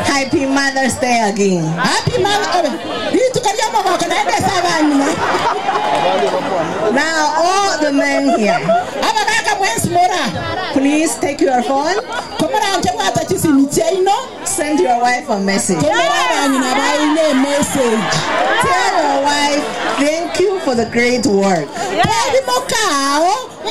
[0.05, 1.65] Happy Mother's Day again.
[1.77, 2.71] happy man obe
[3.13, 5.07] rituka ria mogoko naendesa abanyina
[6.93, 8.61] Now all the men here,
[9.03, 11.97] abagaka mwensi mora please take your phone,
[12.39, 14.13] komoranje bwata chisimi chiaino
[14.45, 15.79] send your wife a message.
[15.79, 18.03] komora abanyina baine message.
[18.63, 19.65] Tell your wife,
[19.99, 21.67] thank you for the great work.
[21.75, 22.61] tebimo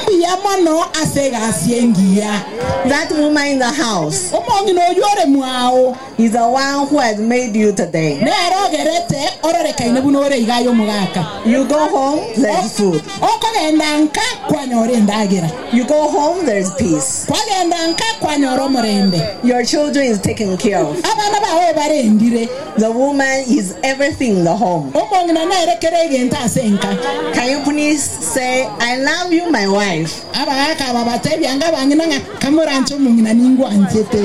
[0.05, 2.41] kao mbuya mono asegasie engiya
[2.89, 7.55] That woman in the house omong'ina oyo ore mwao is the one who has made
[7.59, 8.15] you today.
[8.21, 13.01] nero ogerete ororekaine buna ore igayo omogaka You go home, there's food.
[13.21, 17.25] okogenda nka kwanyora endagera You go home, there's peace.
[17.27, 20.97] kwagenda nka kwanyora omorembe Your children is taken care of.
[21.05, 22.49] abana bawe barendire
[22.79, 24.91] The woman is everything in the home.
[24.93, 26.95] omong'ina nerekere egento ase enka
[27.33, 28.03] Can you please
[28.33, 29.94] say, I love you, my wife?
[30.03, 34.21] Abagaka aba batebianga bang'ina ng'a kamoranche omong'ina ningwanchete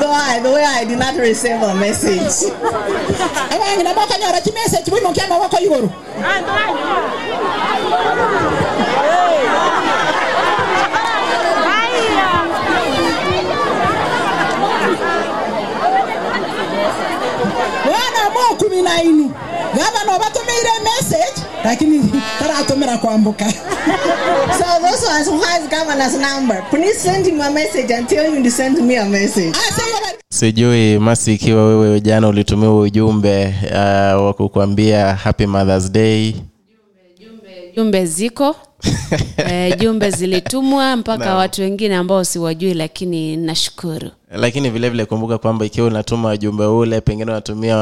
[0.00, 2.50] Though I, the way I did not receive a message.
[3.52, 5.88] abang'ina bokonyora chimesage boimo kia amaboko igoro.
[17.84, 19.30] Bana mokumi na inu
[19.76, 23.44] gavana obatomeire message lakini taratumira kwambuka.
[24.58, 28.42] So those ones who has governor's number, please send him a message and tell him
[28.42, 29.52] to send me a message.
[29.52, 36.34] bari sijui masi ikiwa wewe jana ulitumiwa ujumbe uh, wa kukuambia happy mothers day?
[37.76, 38.56] Jumbe ziko.
[39.50, 41.36] E, jumbe zilitumwa mpaka no.
[41.36, 47.00] watu wengine ambao siwajui lakini nashukuru lakini vile vile kumbuka kwamba ikiwa unatuma ujumbe ule
[47.00, 47.76] pengine unatumia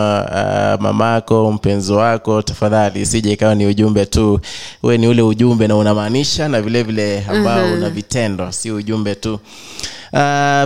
[0.76, 4.40] uh, mamako mpenzi wako tafadhali isije ikawa ni ujumbe tu
[4.82, 9.38] uwe ni ule ujumbe na unamaanisha na vile vile ambao una vitendo si ujumbe tu
[10.14, 10.18] Uh,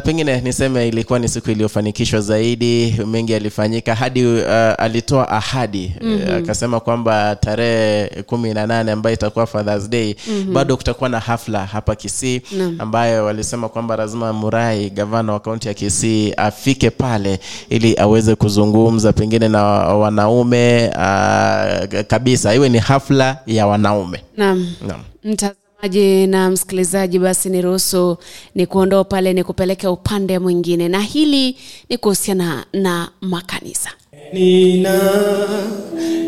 [0.04, 4.42] pengine niseme ilikuwa ni siku iliyofanikishwa zaidi mengi yalifanyika hadi uh,
[4.78, 6.34] alitoa ahadi mm-hmm.
[6.36, 10.54] akasema kwamba tarehe kumi na nane ambayo itakuwa fathers day mm-hmm.
[10.54, 12.80] bado kutakuwa na hafla hapa kisii mm-hmm.
[12.80, 19.12] ambayo walisema kwamba lazima murai gavana wa kaunti ya kisii afike pale ili aweze kuzungumza
[19.12, 24.22] pengine na wanaume uh, kabisa iwe ni hafla ya wanaume.
[24.36, 24.72] Naam.
[24.88, 25.00] Naam.
[25.24, 28.16] mtazamaji na msikilizaji basi niruhusu
[28.54, 31.56] ni kuondoa pale ni kupeleka upande mwingine na hili
[31.88, 33.90] ni kuhusiana na makanisa.
[34.32, 35.00] Nina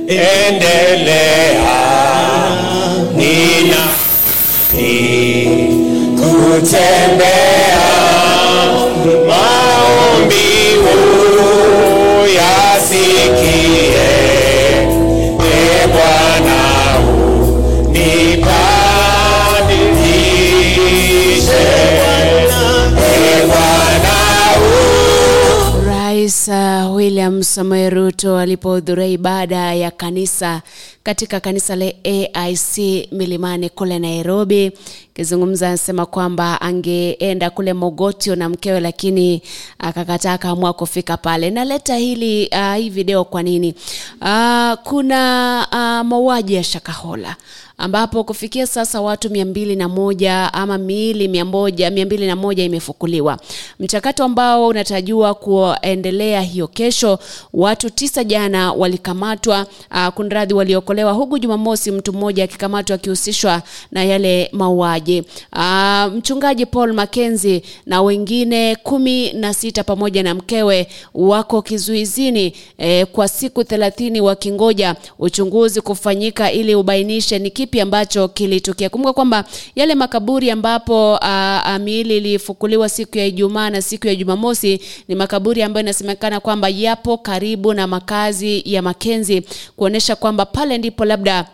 [0.09, 1.69] endelea
[3.17, 3.89] Nina
[6.21, 7.79] kutembea
[9.29, 10.47] maombi
[12.23, 12.53] oya.
[27.09, 30.63] William Samoei Ruto alipohudhuria ibada ya kanisa
[31.03, 32.77] katika kanisa la AIC
[33.13, 34.73] Milimani kule Nairobi,
[35.15, 39.43] akizungumza anasema kwamba angeenda kule Mogotio na mkewe, lakini
[39.79, 41.51] akakataa, akaamua kufika pale.
[41.51, 43.75] Naleta hili uh, hii video kwa nini?
[44.21, 47.37] Uh, kuna uh, mauaji ya Shakahola
[47.79, 52.37] ambapo kufikia sasa watu mia mbili na moja ama miili mia moja mia mbili na
[52.37, 53.39] moja imefukuliwa,
[53.81, 57.19] mchakato ambao unatarajiwa kuendelea hiyo kesho.
[57.53, 63.63] Watu tisa jana walikamatwa, uh, kunradhi, waliokolewa, huku Jumamosi mtu mmoja akikamatwa akihusishwa
[63.93, 65.23] na yale mauaji.
[65.53, 73.07] Uh, mchungaji Paul Mackenzie na wengine kumi na sita pamoja na mkewe wako kizuizini eh,
[73.13, 78.89] kwa siku thelathini wakingoja uchunguzi kufanyika ili ubainishe ni kipi ambacho kilitokea.
[78.91, 79.45] Kumbuka kwamba
[79.77, 85.63] yale makaburi ambapo uh, miili ilifukuliwa siku ya Ijumaa na siku ya Jumamosi ni makaburi
[85.63, 89.43] ambayo inasemekana kwamba yapo karibu na makazi ya Makenzi,
[89.77, 91.47] kuonesha kwamba pale ndipo labda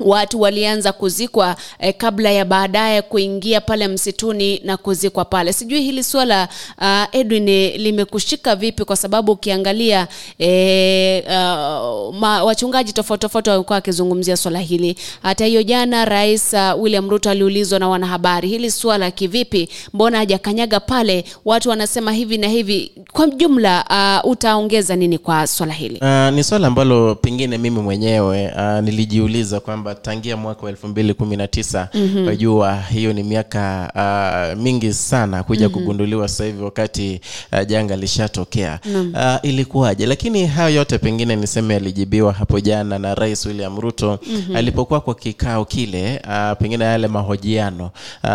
[0.00, 5.52] watu walianza kuzikwa eh, kabla ya baadaye kuingia pale msituni na kuzikwa pale.
[5.52, 6.48] Sijui hili swala
[6.80, 8.84] uh, Edwin eh, limekushika vipi?
[8.84, 14.96] Kwa sababu ukiangalia eh, uh, wachungaji tofauti tofauti wamekuwa wakizungumzia swala hili.
[15.22, 20.80] Hata hiyo jana Rais uh, William Ruto aliulizwa na wanahabari hili swala kivipi, mbona hajakanyaga
[20.80, 21.24] pale?
[21.44, 22.92] Watu wanasema hivi na hivi.
[23.12, 23.84] Kwa jumla
[24.24, 25.98] uh, utaongeza nini kwa swala hili?
[26.02, 31.14] Uh, ni swala ambalo pengine mimi mwenyewe uh, nilijiuliza kwamba tangia mwaka wa elfu mbili
[31.14, 31.88] kumi na tisa
[32.26, 33.92] wajua hiyo ni miaka
[34.56, 37.20] uh, mingi sana kuja kugunduliwa sasa hivi wakati
[37.52, 38.78] uh, janga lishatokea.
[39.14, 40.06] Uh, ilikuwaje?
[40.06, 44.18] Lakini hayo yote pengine niseme yalijibiwa hapo jana na rais william ruto
[44.54, 47.84] alipokuwa kwa kikao kile uh, pengine yale mahojiano
[48.24, 48.30] uh,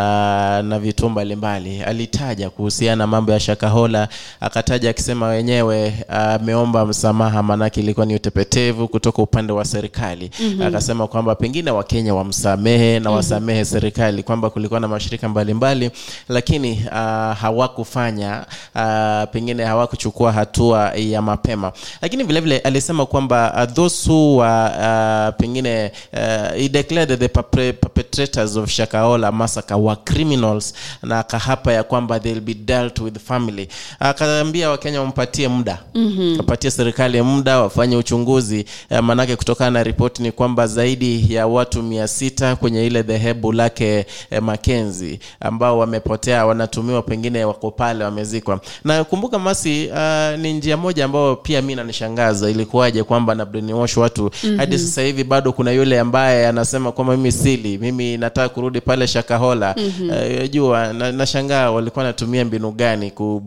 [0.68, 4.08] na vituo mbalimbali alitaja kuhusiana mambo ya shakahola
[4.40, 10.32] akataja akisema wenyewe ameomba msamaha maanake ilikuwa ni utepetevu kutoka upande wa serikali.
[10.66, 16.72] Akasema kwamba pengine wakenya wamsamehe na wasamehe serikali kwamba kulikuwa na mashirika mbalimbali mbali, lakini
[16.86, 21.72] uh, hawakufanya uh, pengine hawakuchukua hatua ya mapema.
[22.02, 27.28] Lakini vilevile vile, alisema kwamba uh, those who were uh, pengine uh, he declared the
[27.28, 30.74] perpetrators of shakaola massacre were criminals
[31.04, 33.68] na akahapa ya kwamba they'll be dealt with family.
[34.00, 35.78] Akaambia wakenya wampatie muda.
[35.96, 36.40] Mm-hmm.
[36.40, 38.66] apatie serikali muda wafanye uchunguzi.
[38.92, 43.52] Uh, manake kutokana na ripoti ni kwamba zaidi ya watu mia sita kwenye ile dhehebu
[43.52, 48.60] lake eh, makenzi ambao wamepotea wanatumiwa pengine wako pale wamezikwa.
[48.84, 53.98] Na kumbuka masi uh, ni njia moja ambayo pia mi nanishangaza ilikuwaje kwamba na brainwash
[53.98, 54.24] watu?
[54.24, 54.58] Mm-hmm.
[54.58, 59.08] hadi sasa hivi bado kuna yule ambaye anasema kwamba mimi sili mimi nataka kurudi pale
[59.08, 59.76] shakahola.
[59.78, 60.10] Mm-hmm.
[60.10, 63.42] uh, jua na, nashangaa walikuwa wanatumia mbinu gani ku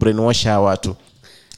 [0.44, 0.96] hawa watu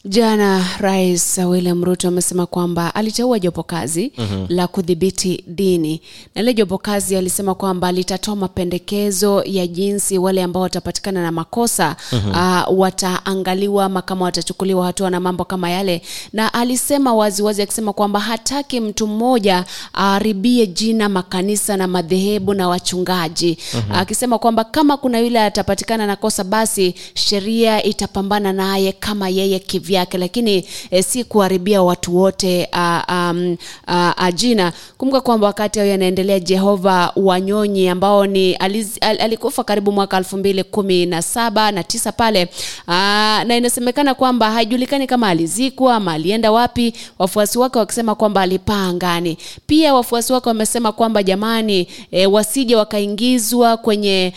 [0.08, 4.46] Jana Rais William Ruto amesema kwamba aliteua jopo kazi mm-hmm.
[4.48, 6.00] la kudhibiti dini,
[6.34, 11.96] na ile jopo kazi alisema kwamba litatoa mapendekezo ya jinsi wale ambao watapatikana na makosa
[12.12, 12.30] mm-hmm.
[12.30, 16.02] uh, wataangaliwa ama kama watachukuliwa hatua na mambo kama yale,
[16.32, 23.58] na alisema waziwazi akisema kwamba hataki mtu mmoja aharibie jina makanisa na madhehebu na wachungaji
[23.74, 23.92] mm-hmm.
[23.96, 29.95] akisema kwamba kama kuna yule atapatikana na kosa, basi sheria itapambana naye kama yeye kivya
[29.96, 33.56] yake lakini eh, si kuharibia watu wote uh, um,
[33.88, 34.72] uh, jina.
[34.98, 40.36] Kumbuka kwamba wakati hayo yanaendelea jehova wanyonyi ambao ni aliz, al, alikufa karibu mwaka elfu
[40.36, 42.48] mbili kumi na saba na tisa pale
[42.88, 42.94] uh,
[43.44, 46.92] na inasemekana kwamba haijulikani kama alizikwa ama alienda wapi.
[47.18, 53.76] Wafuasi wake wakisema kwamba alipaa angani pia wafuasi wake wamesema kwamba jamani e, wasije wakaingizwa
[53.76, 54.32] kwenye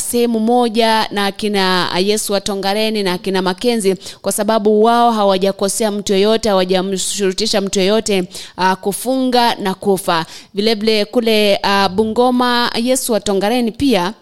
[0.00, 6.48] sehemu moja na akina yesu watongareni na akina makenzi kwa sababu wao hawajakosea mtu yoyote
[6.48, 8.24] hawajamshurutisha mtu yoyote
[8.58, 10.26] uh, kufunga na kufa.
[10.54, 14.14] Vilevile kule uh, bungoma yesu watongareni pia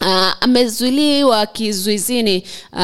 [0.00, 2.78] Uh, amezuiliwa kizuizini uh,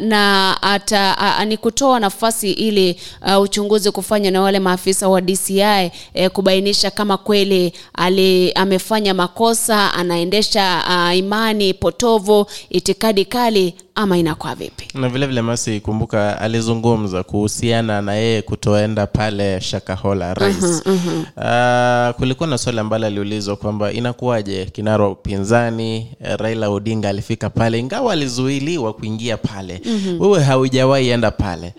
[0.00, 5.60] na ata, uh, ni kutoa nafasi ili uh, uchunguzi kufanywa na wale maafisa wa DCI
[6.14, 14.54] eh, kubainisha kama kweli ali, amefanya makosa anaendesha uh, imani potovu itikadi kali ama inakuwa
[14.54, 14.88] vipi?
[14.98, 22.48] Na vile vile masi kumbuka alizungumza kuhusiana na yeye kutoenda pale shakahola rais uh, kulikuwa
[22.48, 28.12] na swali ambalo aliulizwa kwamba inakuwaje kinara wa upinzani eh, raila odinga alifika pale ingawa
[28.12, 29.80] alizuiliwa kuingia pale.
[30.18, 31.74] Wewe haujawahi enda pale.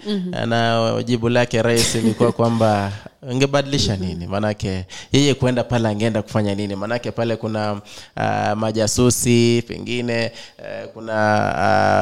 [0.46, 2.92] Na jibu lake rais ilikuwa kwamba
[3.32, 4.28] ungebadilisha nini?
[4.28, 6.76] Maanake yeye kuenda pale angeenda kufanya nini?
[6.76, 7.74] Maanake pale kuna
[8.18, 11.14] uh, majasusi pengine uh, kuna
[11.56, 12.01] uh,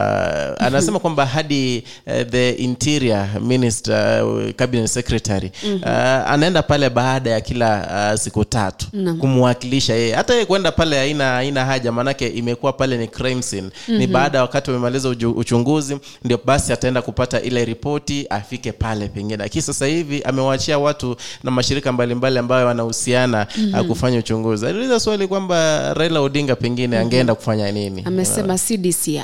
[0.59, 5.51] anasema kwamba hadi uh, the interior minister uh, cabinet secretary
[5.83, 5.87] uh,
[6.31, 8.87] anaenda pale baada ya kila uh, siku tatu
[9.19, 10.13] kumwakilisha yeye.
[10.15, 13.69] Hata yeye kuenda pale haina haina haja maanake imekuwa pale ni crime scene.
[13.87, 19.37] Ni baada ya wakati wamemaliza uchunguzi ndio basi ataenda kupata ile ripoti afike pale pengine.
[19.37, 23.87] Lakini sasa hivi amewaachia watu na mashirika mbalimbali ambayo wanahusiana mm-hmm.
[23.87, 24.65] kufanya uchunguzi.
[24.65, 28.03] Aliuliza swali kwamba raila odinga pengine angeenda kufanya nini?
[28.05, 29.21] Amesema si dci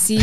[0.00, 0.18] si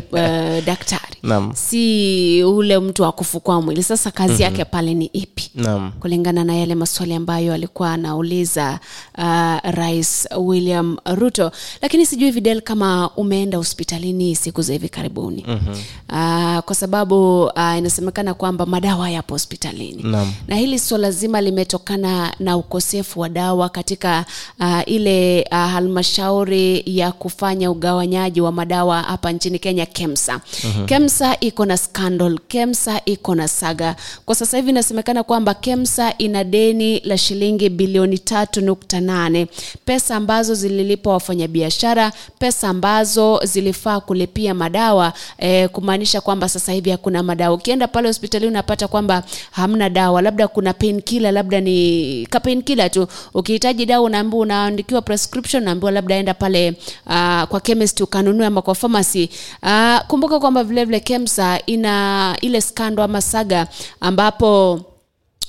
[0.00, 1.52] uh, daktari Naam.
[1.54, 5.92] si ule mtu wa kufukua mwili sasa kazi yake pale ni ipi Naam.
[6.00, 8.80] kulingana na yale maswali ambayo alikuwa anauliza
[9.18, 11.52] uh, rais william ruto
[11.82, 15.74] lakini sijui videl kama umeenda hospitalini siku za hivi karibuni mm-hmm.
[16.08, 20.32] uh, kwa sababu uh, inasemekana kwamba madawa yapo hospitalini Naam.
[20.48, 24.24] na hili swala zima limetokana na ukosefu wa dawa katika
[24.60, 30.86] uh, ile uh, halmashauri ya kufanya ugawanyaji wa madawa hapa nchini kenya kemsa mm-hmm.
[30.86, 33.96] kemsa iko na scandal kemsa iko na saga.
[34.26, 39.46] Kwa sasa hivi inasemekana kwamba kemsa ina deni la shilingi bilioni tatu nukta nane.
[39.84, 47.22] Pesa ambazo zililipa wafanyabiashara pesa ambazo zilifaa kulipia madawa e, kumaanisha kwamba sasa hivi hakuna
[47.22, 47.54] madawa.
[47.56, 53.06] Ukienda pale hospitali unapata kwamba hamna dawa labda kuna painkiller labda ni ka painkiller tu.
[53.34, 56.70] Ukihitaji dawa unaambiwa unaandikiwa prescription unaambiwa labda enda pale
[57.06, 59.28] uh, kwa chemist ukanunue ama kwa pharmacy.
[59.62, 63.66] Uh, kumbuka kwamba vile vile kemsa ina ile skando ama saga
[64.00, 64.80] ambapo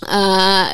[0.01, 0.67] Uh,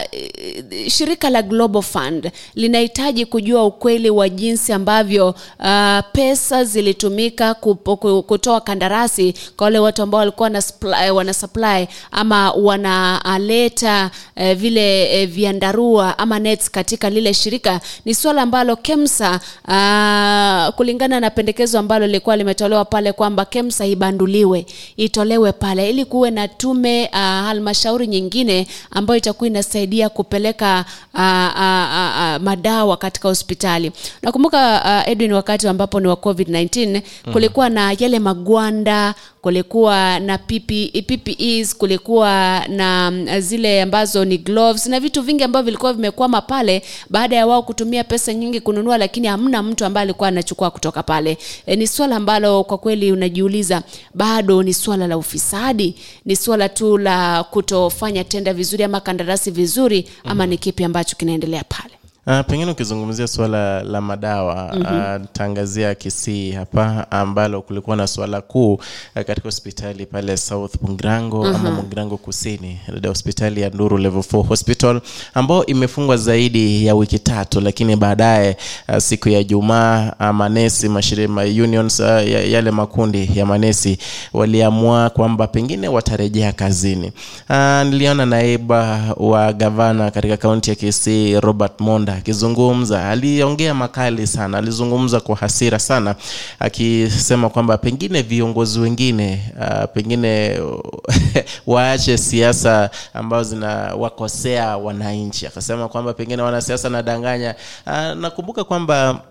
[0.87, 8.61] shirika la global fund linahitaji kujua ukweli wa jinsi ambavyo uh, pesa zilitumika kupo- kutoa
[8.61, 15.29] kandarasi kwa wale watu ambao walikuwa wana supply, wana supply ama wanaleta uh, vile uh,
[15.29, 17.81] viandarua ama nets katika lile shirika.
[18.05, 24.65] Ni swala ambalo kemsa uh, kulingana na pendekezo ambalo lilikuwa limetolewa pale kwamba kemsa ibanduliwe
[24.97, 32.35] itolewe pale ili kuwe na tume uh, halmashauri nyingine ambayo itakuwa inasaidia kupeleka uh, uh,
[32.35, 33.91] uh, madawa katika hospitali.
[34.21, 37.01] Nakumbuka uh, edwin wakati ambapo ni wa covid-19
[37.33, 40.71] kulikuwa na yale magwanda kulikuwa na PP,
[41.07, 46.81] ppes kulikuwa na mm, zile ambazo ni gloves na vitu vingi ambavyo vilikuwa vimekwama pale
[47.09, 51.37] baada ya wao kutumia pesa nyingi kununua lakini hamna mtu ambaye alikuwa anachukua kutoka pale.
[51.65, 53.81] E, ni swala ambalo kwa kweli unajiuliza
[54.13, 55.95] bado ni swala la ufisadi?
[56.25, 61.63] Ni swala tu la kutofanya tenda vizuri ama kandarasi vizuri ama ni kipi ambacho kinaendelea
[61.63, 61.93] pale
[62.27, 65.21] Uh, pengine ukizungumzia suala la madawa mm-hmm.
[65.21, 68.81] uh, tangazia Kisii hapa ambalo kulikuwa na suala kuu uh,
[69.13, 71.55] katika hospitali pale South Mugrango mm-hmm.
[71.67, 75.01] ama Mugrango Kusini, hospitali ya Nduru Level 4 Hospital
[75.33, 78.57] ambao imefungwa zaidi ya wiki tatu, lakini baadaye
[78.89, 83.97] uh, siku ya Ijumaa uh, manesi mashirima unions uh, yale makundi ya manesi
[84.33, 87.11] waliamua kwamba pengine watarejea kazini.
[87.49, 94.57] Uh, niliona naiba wa gavana katika kaunti ya Kisii Robert Monda akizungumza, aliongea makali sana,
[94.57, 96.15] alizungumza kwa hasira sana,
[96.59, 100.59] akisema kwamba pengine viongozi wengine uh, pengine
[101.67, 105.47] waache siasa ambazo zinawakosea wananchi.
[105.47, 107.55] Akasema kwamba pengine wanasiasa nadanganya.
[107.87, 109.21] Uh, nakumbuka kwamba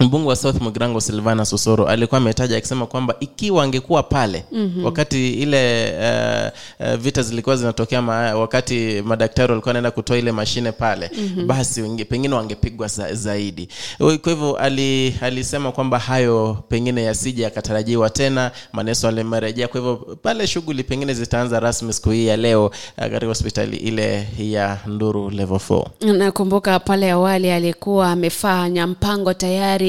[0.00, 4.84] mbunge wa south mgrango silvana sosoro alikuwa ametaja akisema kwamba ikiwa angekuwa pale mm-hmm.
[4.84, 10.72] wakati ile uh, uh, vita zilikuwa zinatokea ma, wakati madaktari walikuwa wanaenda kutoa ile mashine
[10.72, 11.46] pale mm-hmm.
[11.46, 13.68] basi unge, pengine wangepigwa za, zaidi
[13.98, 20.46] kwa hivyo ali, alisema kwamba hayo pengine yasije yakatarajiwa tena maneso alimerejea kwa hivyo pale
[20.46, 25.56] shughuli pengine zitaanza rasmi siku hii ya leo uh, katika hospitali ile ya nduru level
[25.56, 29.81] 4 nakumbuka pale awali alikuwa amefanya mpango tayari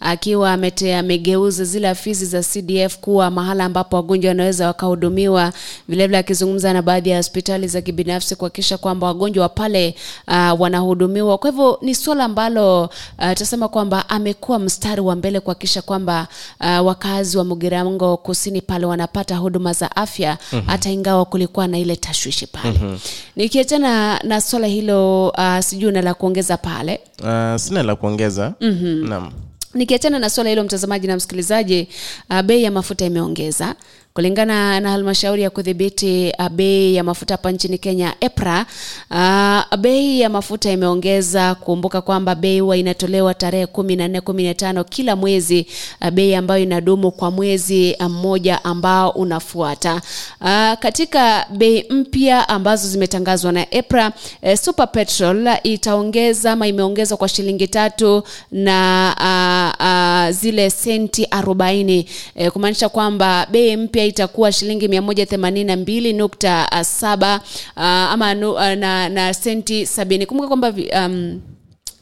[0.00, 5.52] akiwa amete, amegeuza zile afisi za cdf kuwa mahala ambapo wagonjwa wanaweza wakahudumiwa
[5.88, 9.94] vilevile akizungumza na baadhi ya hospitali za kibinafsi kuhakikisha kwamba wagonjwa pale
[10.28, 15.82] uh, wanahudumiwa kwa hivyo ni suala ambalo uh, tasema kwamba amekuwa mstari wa mbele kuhakikisha
[15.82, 16.28] kwamba
[16.60, 20.68] uh, wakazi wa mugirango kusini pale wanapata huduma za afya mm-hmm.
[20.68, 22.98] hata ingawa kulikuwa na ile tashwishi pale mm-hmm.
[23.36, 29.08] nikiachana na swala hilo uh, sijui na la kuongeza pale uh, sina la kuongeza mm-hmm.
[29.08, 29.32] naam
[29.76, 31.88] nikiachana na swala hilo mtazamaji na msikilizaji
[32.30, 33.74] uh, bei ya mafuta imeongeza
[34.16, 38.66] kulingana na halmashauri ya kudhibiti uh, bei ya mafuta hapa nchini kenya epra
[39.10, 44.44] uh, bei ya mafuta imeongeza kumbuka kwamba bei huwa inatolewa tarehe kumi na nne kumi
[44.44, 45.66] na tano kila mwezi
[46.02, 49.94] uh, bei ambayo inadumu kwa mwezi mmoja ambao unafuata.
[50.40, 54.12] Uh, katika bei mpya ambazo zimetangazwa na epra
[54.42, 62.04] uh, super petrol itaongeza ama imeongezwa kwa shilingi tatu na uh, uh, zile senti 40
[62.36, 67.40] uh, kumaanisha kwamba bei mpya itakuwa shilingi 182.7
[67.76, 70.74] uh, ama nu, uh, na, na senti 70 kumbuka kwamba
[71.06, 71.40] um,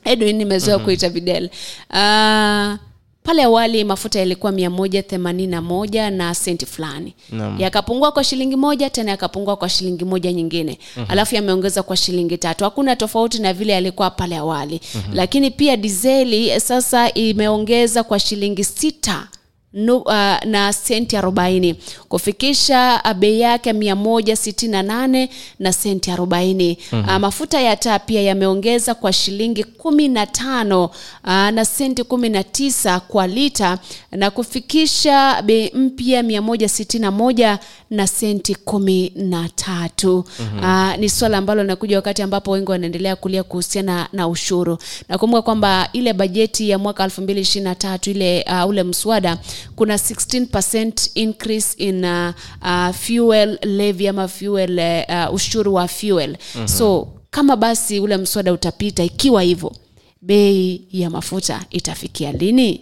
[0.04, 0.84] edwin nimezoea mm-hmm.
[0.84, 1.44] kuita videl
[1.90, 2.74] uh,
[3.22, 7.14] pale awali mafuta yalikuwa mia moja themanini na moja na senti fulani.
[7.58, 10.78] Yakapungua kwa shilingi moja tena yakapungua kwa shilingi moja nyingine.
[10.96, 11.10] Mm-hmm.
[11.12, 12.64] alafu yameongeza kwa shilingi tatu.
[12.64, 14.80] Hakuna tofauti na vile yalikuwa pale awali.
[14.94, 15.14] Mm-hmm.
[15.14, 19.28] lakini pia dizeli eh, sasa imeongeza kwa shilingi sita
[19.74, 20.12] nu, uh,
[20.44, 21.74] na senti 40
[22.08, 27.08] kufikisha uh, bei yake 168 na senti 40 mm-hmm.
[27.08, 30.90] uh, mafuta ya taa pia yameongeza kwa shilingi 15 uh,
[31.54, 33.78] na senti 19 kwa lita
[34.12, 37.58] na kufikisha bei mpya 161
[37.90, 40.58] na senti 13 mm-hmm.
[40.90, 45.88] uh, ni swala ambalo linakuja wakati ambapo wengi wanaendelea kulia kuhusiana na ushuru nakumbuka kwamba
[45.92, 49.38] ile bajeti ya mwaka 2023 ile uh, ule mswada
[49.76, 52.30] kuna 16 increase in uh,
[52.62, 56.68] uh, fuel levy ama fuel uh, ushuru wa fuel mm-hmm.
[56.68, 59.72] so kama basi ule mswada utapita ikiwa hivyo
[60.22, 62.80] bei ya mafuta itafikia lini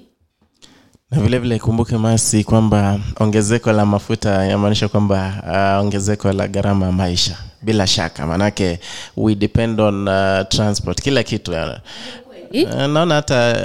[1.10, 5.42] na vile vile kumbuke masi kwamba ongezeko la mafuta inamaanisha kwamba
[5.78, 8.80] uh, ongezeko la gharama ya maisha bila shaka manake
[9.16, 11.50] we depend on uh, transport kila kitu.
[11.52, 11.58] Uh,
[12.88, 13.56] naona hata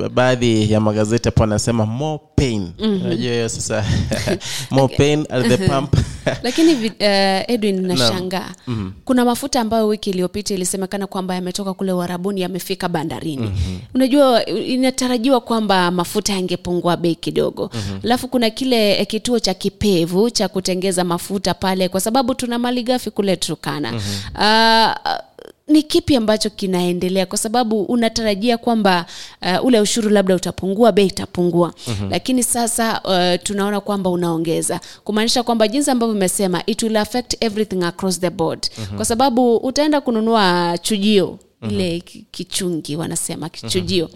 [0.00, 3.84] uh, baadhi ya magazeti hapo anasema more pain unajua hiyo sasa
[4.70, 5.96] more pain at the pump
[6.42, 8.92] lakini uh, edwin nashangaa mm-hmm.
[9.04, 13.80] kuna mafuta ambayo wiki iliyopita ilisemekana kwamba yametoka kule uharabuni yamefika bandarini mm-hmm.
[13.94, 18.00] unajua inatarajiwa kwamba mafuta yangepungua bei kidogo mm-hmm.
[18.04, 22.82] alafu kuna kile eh, kituo cha kipevu cha kutengeza mafuta pale kwa sababu tuna mali
[22.82, 24.42] gafi kule turkana mm-hmm.
[24.42, 25.31] uh,
[25.68, 27.26] ni kipi ambacho kinaendelea?
[27.26, 29.06] Kwa sababu unatarajia kwamba
[29.42, 31.74] uh, ule ushuru labda utapungua bei itapungua.
[31.86, 32.10] Mm-hmm.
[32.10, 34.80] lakini sasa uh, tunaona kwamba unaongeza.
[35.04, 38.66] Kumaanisha kwamba jinsi ambavyo umesema it will affect everything across the board.
[38.78, 38.96] Mm-hmm.
[38.96, 41.38] kwa sababu utaenda kununua chujio
[41.70, 42.00] ile
[42.30, 44.10] kichungi wanasema kichujio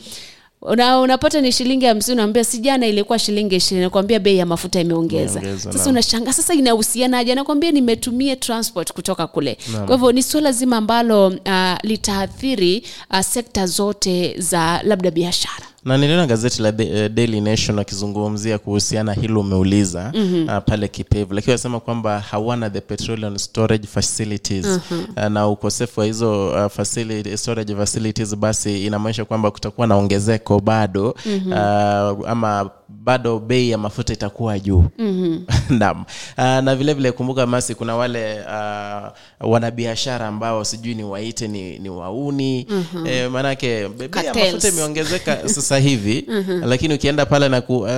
[0.67, 3.85] Una, unapata ni shilingi hamsini unaambia si jana ilikuwa shilingi ishirini.
[3.85, 5.41] Nakwambia bei ya mafuta imeongeza.
[5.59, 7.35] Sasa unashanga sasa inahusianaje?
[7.35, 9.59] Nakwambia nimetumia transport kutoka kule.
[9.87, 11.35] Kwa hivyo ni suala zima ambalo uh,
[11.83, 17.79] litaathiri uh, sekta zote za labda biashara na niliona gazeti la De, eh, Daily Nation
[17.79, 20.49] akizungumzia kuhusiana hilo umeuliza mm-hmm.
[20.57, 25.07] uh, pale Kipevu, lakini wanasema kwamba hawana the petroleum storage facilities mm-hmm.
[25.17, 30.61] uh, na ukosefu wa hizo uh, facility, storage facilities, basi inamaanisha kwamba kutakuwa na ongezeko
[30.61, 31.53] bado mm-hmm.
[31.53, 34.85] uh, ama bado bei ya mafuta itakuwa juu.
[34.99, 35.47] Mm-hmm.
[35.79, 36.05] naam.
[36.39, 39.09] Uh, na vile vile kumbuka masi kuna wale uh,
[39.53, 42.67] wanabiashara ambao sijui ni waite ni, ni wauni.
[42.71, 43.07] Mm-hmm.
[43.07, 46.27] eh, maanake bei ya mafuta imeongezeka sasa hivi
[46.65, 47.89] lakini ukienda pale na ku, uh,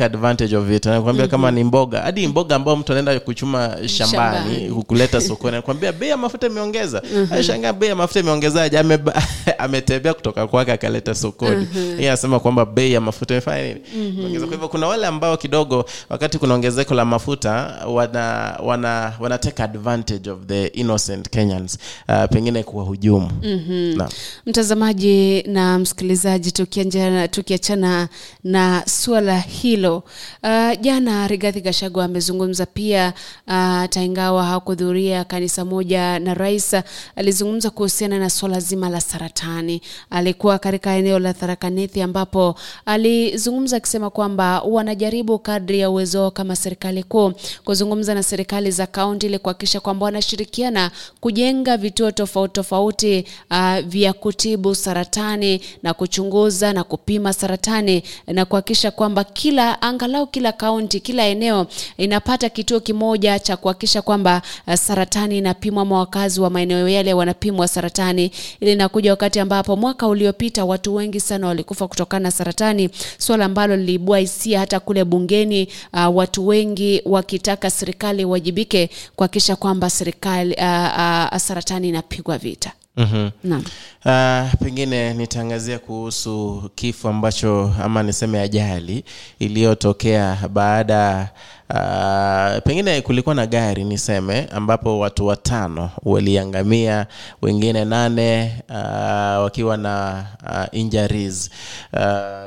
[0.00, 0.86] advantage of it.
[0.86, 4.82] Nakwambia kama ni mboga hadi mboga ambao mtu anaenda kuchuma shambani Shambani.
[4.86, 7.02] kuleta sokoni nakwambia bei ya mafuta imeongeza.
[7.30, 8.78] Ashangaa bei ya mafuta imeongezaje?
[8.78, 8.98] Ame,
[9.58, 11.66] ametembea kutoka kwake akaleta sokoni.
[11.96, 13.80] Yeye anasema kwamba bei ya mafuta imefanya nini
[14.26, 14.46] Imeongeza.
[14.46, 17.52] kwa hivyo kuna wale ambao kidogo wakati kuna ongezeko la mafuta
[17.88, 24.08] wana wana wana take advantage of the innocent Kenyans uh, pengine kuwahujumu mm-hmm.
[24.46, 28.08] mtazamaji na msikilizaji tukiachana tukiachana
[28.44, 29.96] na suala hilo
[30.42, 33.12] uh, jana rigathi Gachagua amezungumza pia
[33.48, 36.76] uh, taingawa hakuhudhuria kanisa moja na rais
[37.16, 42.54] alizungumza kuhusiana na suala zima la saratani alikuwa katika eneo la tharakanithi ambapo
[42.86, 47.32] alizungumza akisema kwamba wanajaribu kadri ya uwezo wao kama serikali kuu
[47.64, 50.90] kuzungumza na serikali za kaunti ili kuhakikisha kwamba wanashirikiana
[51.20, 58.90] kujenga vituo tofauti tofauti uh, vya kutibu saratani na kuchunguza na kupima saratani na kuhakikisha
[58.90, 61.66] kwamba kila angalau kila kaunti kila eneo
[61.98, 67.68] inapata kituo kimoja cha kuhakikisha kwamba uh, saratani inapimwa ama wakazi wa maeneo yale wanapimwa
[67.68, 68.30] saratani.
[68.60, 73.76] Ili inakuja wakati ambapo mwaka uliopita watu wengi sana walikufa kutokana na saratani swala ambalo
[74.04, 81.32] liliibua hisia hata kule bungeni uh, watu wengi wakitaka serikali iwajibike kuhakikisha kwamba serikali uh,
[81.32, 83.30] uh, saratani inapigwa vita mm-hmm.
[83.44, 83.64] naam
[84.06, 89.04] Uh, pengine nitaangazia kuhusu kifo ambacho ama niseme ajali
[89.38, 91.30] iliyotokea baada
[91.70, 97.06] uh, pengine kulikuwa na gari niseme ambapo watu watano waliangamia
[97.42, 101.50] wengine nane uh, wakiwa na uh, injuries
[101.92, 102.00] uh,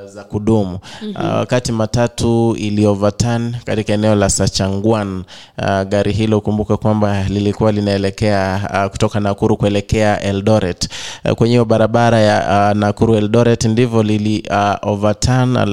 [0.10, 0.80] za kudumu.
[1.02, 1.26] Mm-hmm.
[1.30, 5.24] uh, wakati matatu ilioverturn katika eneo la Sachangwan
[5.58, 10.90] uh, gari hilo kumbuka kwamba lilikuwa linaelekea uh, kutoka Nakuru kuelekea Eldoret.
[11.26, 15.68] Uh, kwenye hiyo barabara ya uh, Nakuru Eldoret ndivyo lili uh, overturn uh,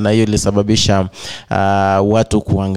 [0.00, 2.69] na hiyo ilisababisha uh, watu kuangamia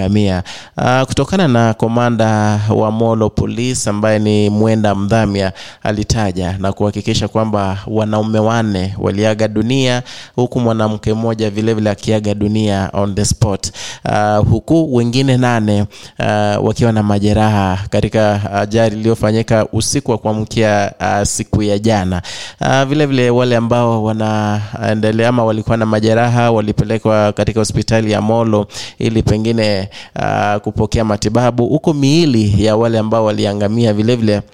[0.77, 5.51] uh, kutokana na komanda wa Molo Police ambaye ni Mwenda Mdhamia
[5.83, 10.03] alitaja na kuhakikisha kwamba wanaume wanne waliaga dunia
[10.35, 13.67] huku mwanamke mmoja vilevile akiaga dunia on the spot.
[14.05, 21.23] Uh, huku wengine nane uh, wakiwa na majeraha katika ajali iliyofanyika usiku wa kuamkia uh,
[21.27, 22.21] siku ya jana.
[22.61, 28.67] Uh, vile vile wale ambao wanaendelea ama walikuwa na majeraha walipelekwa katika hospitali ya Molo
[28.99, 29.82] ili pengine
[30.15, 31.67] uh, kupokea matibabu.
[31.67, 34.47] Huko miili ya wale ambao waliangamia vilevile vile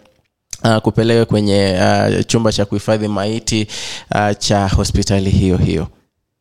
[0.63, 3.67] Uh, kupelekwa kwenye uh, chumba cha kuhifadhi maiti
[4.15, 5.87] uh, cha hospitali hiyo hiyo.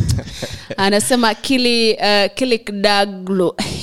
[0.76, 2.26] anasema kili uh,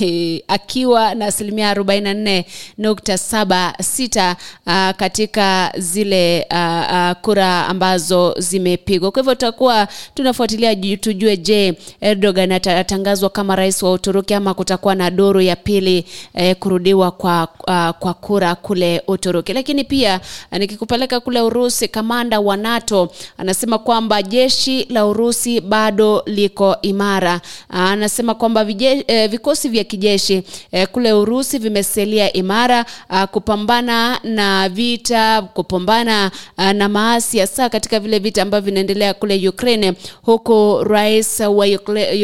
[0.00, 4.34] eh, akiwa na asilimia 44.76
[4.66, 6.56] uh, katika zile uh,
[6.92, 9.10] uh, kura ambazo zimepigwa.
[9.10, 15.10] Kwa hivyo tutakuwa tunafuatilia tujue je erdogan atatangazwa kama rais wa uturuki ama kutakuwa na
[15.10, 16.04] duru ya pili
[16.34, 19.52] eh, kurudiwa kwa, uh, kwa kura kule uturuki.
[19.52, 20.20] Lakini pia
[20.52, 23.08] uh, nikikupeleka kule urusi kamanda wa nato
[23.38, 27.40] anasema kwamba jeshi la urusi bado liko imara.
[27.70, 30.42] Ah, anasema kwamba eh, vikosi vya kijeshi
[30.72, 38.00] eh, kule urusi vimesalia imara ah, kupambana na vita kupambana ah, na maasi hasa katika
[38.00, 39.92] vile vita ambavyo vinaendelea kule ukraine
[40.22, 41.66] huku rais wa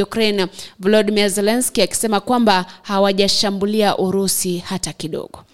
[0.02, 0.46] ukraine
[0.80, 5.44] volodymyr zelensky akisema kwamba hawajashambulia urusi hata kidogo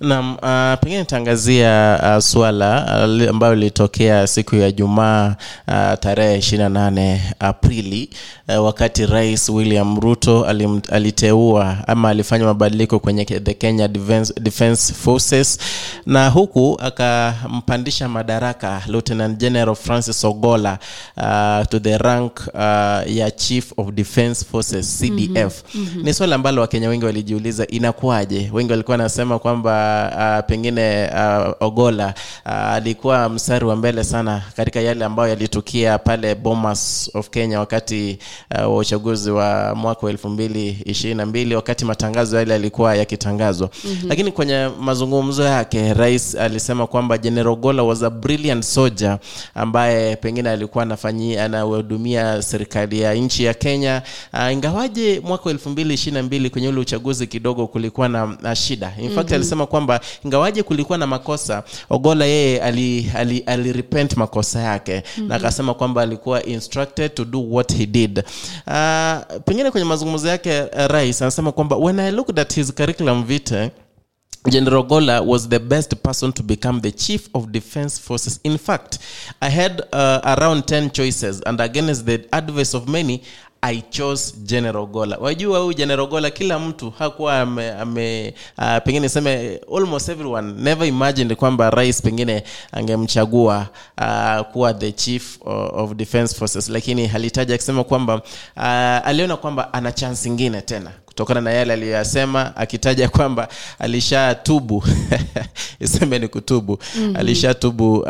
[0.00, 2.84] Naam, uh, pengine nitaangazia uh, swala
[3.22, 5.36] uh, ambayo lilitokea siku ya Jumaa
[5.68, 8.10] uh, tarehe 28 Aprili
[8.48, 14.94] uh, wakati Rais William Ruto alim, aliteua ama alifanya mabadiliko kwenye the Kenya Defense, Defense
[14.94, 15.58] Forces
[16.06, 20.78] na huku akampandisha madaraka Lieutenant General Francis Ogola
[21.16, 22.60] uh, to the rank uh,
[23.16, 25.62] ya Chief of Defense Forces CDF.
[25.74, 26.02] Mm-hmm.
[26.02, 28.50] Ni swala ambalo Wakenya wengi walijiuliza inakuwaje.
[28.52, 29.89] Wengi walikuwa wanasema kwamba
[30.40, 32.14] uh, pengine uh, Ogola
[32.46, 38.18] uh, alikuwa mstari wa mbele sana katika yale ambayo yalitukia pale Bomas of Kenya wakati
[38.54, 42.96] uh, wa uchaguzi wa mwaka wa elfu mbili ishirini na mbili wakati matangazo yale yalikuwa
[42.96, 44.08] yakitangazwa mm-hmm.
[44.08, 49.18] lakini kwenye mazungumzo yake rais alisema kwamba General Ogola was a brilliant soldier
[49.54, 55.70] ambaye pengine alikuwa anafanyia anahudumia serikali ya nchi ya Kenya uh, ingawaje mwaka wa elfu
[55.70, 59.34] mbili ishirini na mbili kwenye ule uchaguzi kidogo kulikuwa na, na shida in fact mm-hmm.
[59.34, 59.79] alisema kwamba
[60.24, 63.84] ingawaje kulikuwa na makosa Ogola yeye ali, ali, ali
[64.16, 65.28] makosa yake mm-hmm.
[65.28, 70.62] na akasema kwamba alikuwa instructed to do what he did uh, pengine kwenye mazungumzo yake
[70.62, 73.70] uh, rais anasema kwamba when I looked at his curriculum vitae
[74.48, 78.40] General Gola was the best person to become the chief of defense forces.
[78.42, 78.98] In fact,
[79.42, 83.22] I had uh, around 10 choices, and against the advice of many,
[83.62, 85.16] I chose General Gola.
[85.18, 90.88] Wajua huyu General Gola kila mtu hakuwa ame, ame uh, pengine seme almost everyone never
[90.88, 93.66] imagined kwamba rais pengine angemchagua
[94.00, 98.14] uh, kuwa the chief of, defense forces, lakini halitaji akisema kwamba
[98.56, 98.62] uh,
[99.08, 100.90] aliona kwamba ana chance ingine tena
[101.20, 103.48] kutokana na yale aliyoyasema akitaja kwamba
[103.78, 104.84] alishatubu
[105.80, 107.16] iseme ni kutubu mm-hmm.
[107.16, 108.06] alishatubu uh,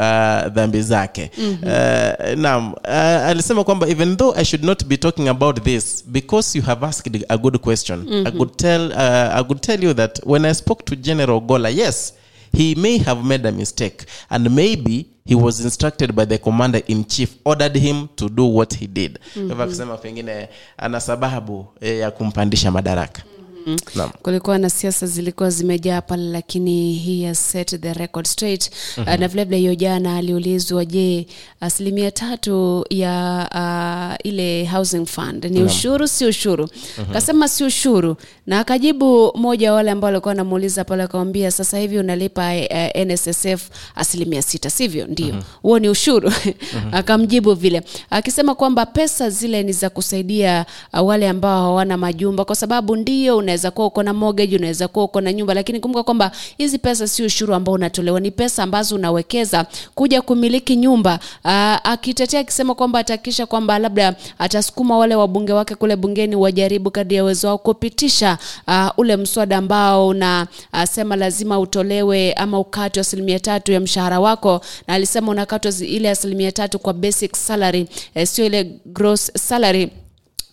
[0.54, 1.68] dhambi zake mm-hmm.
[1.68, 2.90] uh, naam uh,
[3.28, 7.24] alisema kwamba even though i should not be talking about this because you have asked
[7.28, 8.26] a good question mm-hmm.
[8.26, 11.68] I, could tell, uh, i could tell you that when i spoke to general gola
[11.68, 12.14] yes
[12.56, 17.04] he may have made a mistake and maybe he was instructed by the commander in
[17.04, 19.60] chief ordered him to do what he did mm-hmm.
[19.60, 23.22] akisema pengine ana sababu eh, ya kumpandisha madaraka
[23.66, 24.10] mm-hmm.
[24.22, 29.14] kulikuwa na siasa zilikuwa zimejaa pale lakini he has set the record straight mm-hmm.
[29.14, 31.26] uh, na vilevile hiyo jana aliulizwa je
[31.60, 37.14] asilimia tatu ya uh, ile housing fund ni ushuru si ushuru mm-hmm.
[37.14, 41.98] kasema si ushuru na akajibu moja wa wale ambao walikuwa wanamuuliza pale akamwambia sasa hivi
[41.98, 45.34] unalipa uh, nssf asilimia sita sivyo ndio huo
[45.64, 45.82] mm-hmm.
[45.82, 46.94] ni ushuru mm-hmm.
[46.98, 52.56] akamjibu vile akisema kwamba pesa zile ni za kusaidia uh, wale ambao hawana majumba kwa
[52.56, 56.30] sababu ndio unaweza kuwa uko na mortgage unaweza kuwa uko na nyumba lakini kumbuka kwamba
[56.58, 61.18] hizi pesa si ushuru ambao unatolewa ni pesa ambazo unawekeza kuja kumiliki nyumba.
[61.44, 61.50] Uh,
[61.90, 67.22] akitetea akisema kwamba atahakikisha kwamba labda atasukuma wale wabunge wake kule bungeni wajaribu kadri ya
[67.24, 68.38] uwezo wao kupitisha
[68.68, 74.60] uh, ule mswada ambao unasema uh, lazima utolewe ama ukatwe asilimia tatu ya mshahara wako.
[74.86, 79.90] Na alisema unakatwa ile asilimia tatu kwa basic salary eh, sio ile gross salary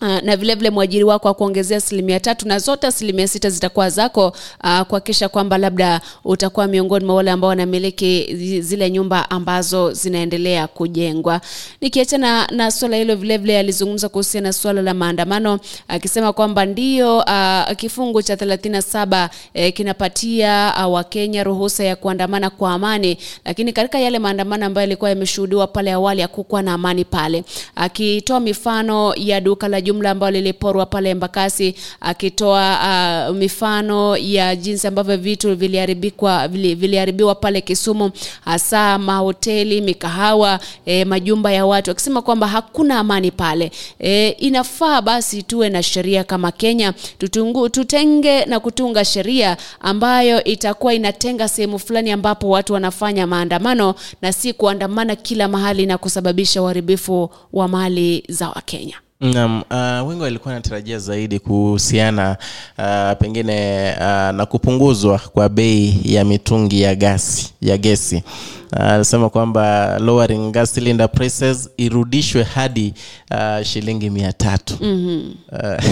[0.02, 4.28] Uh, na vile vile mwajiri wako akuongezea asilimia tatu na zote asilimia sita zitakuwa zako
[4.64, 11.42] uh, kuhakikisha kwamba labda utakuwa miongoni mwa wale ambao wanamiliki zile nyumba ambazo zinaendelea kujengwa.
[11.82, 17.18] Nikiachana na swala hilo vile vile alizungumza kuhusiana na swala la maandamano akisema kwamba ndio
[17.18, 23.18] uh, kifungu cha 37 eh, kinapatia uh, wakenya ruhusa ya kuandamana kwa amani.
[23.46, 27.44] Lakini katika yale maandamano ambayo yalikuwa yameshuhudiwa pale awali hakukuwa na amani pale.
[27.76, 34.88] Akitoa mifano ya duka la jumla ambayo liliporwa pale Embakasi, akitoa uh, mifano ya jinsi
[34.88, 38.12] ambavyo vitu viliharibikwa vili, viliharibiwa pale Kisumu,
[38.46, 43.72] hasa mahoteli, mikahawa, e, majumba ya watu, akisema kwamba hakuna amani pale.
[44.00, 50.94] E, inafaa basi tuwe na sheria kama Kenya, tutungu, tutenge na kutunga sheria ambayo itakuwa
[50.94, 57.30] inatenga sehemu fulani ambapo watu wanafanya maandamano na si kuandamana kila mahali na kusababisha uharibifu
[57.54, 58.96] wa mali za Wakenya.
[59.22, 62.38] Naam, uh, wengi walikuwa wanatarajia zaidi kuhusiana
[62.78, 68.24] uh, pengine uh, na kupunguzwa kwa bei ya mitungi ya gasi ya gesi.
[68.72, 72.94] Anasema uh, kwamba lowering gas cylinder prices irudishwe hadi
[73.32, 74.78] uh, shilingi mia tatu.
[74.82, 75.36] Mm-hmm.
[75.52, 75.84] uh,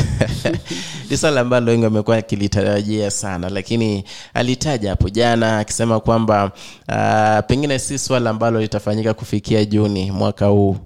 [1.09, 4.03] ni swala ambalo wengi wamekuwa akilitarajia sana lakini
[4.34, 6.51] alitaja hapo jana akisema kwamba
[6.89, 10.78] uh, pengine si swala ambalo litafanyika kufikia juni mwaka huu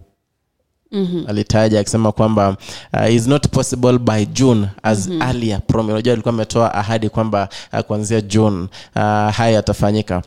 [0.92, 1.26] Mm-hmm.
[1.28, 2.58] alitaja akisema kwamba
[2.94, 5.22] uh, is not possible by june as mm-hmm.
[5.22, 10.22] earlier prom unajua alikuwa ametoa ahadi kwamba uh, kuanzia june uh, haya yatafanyika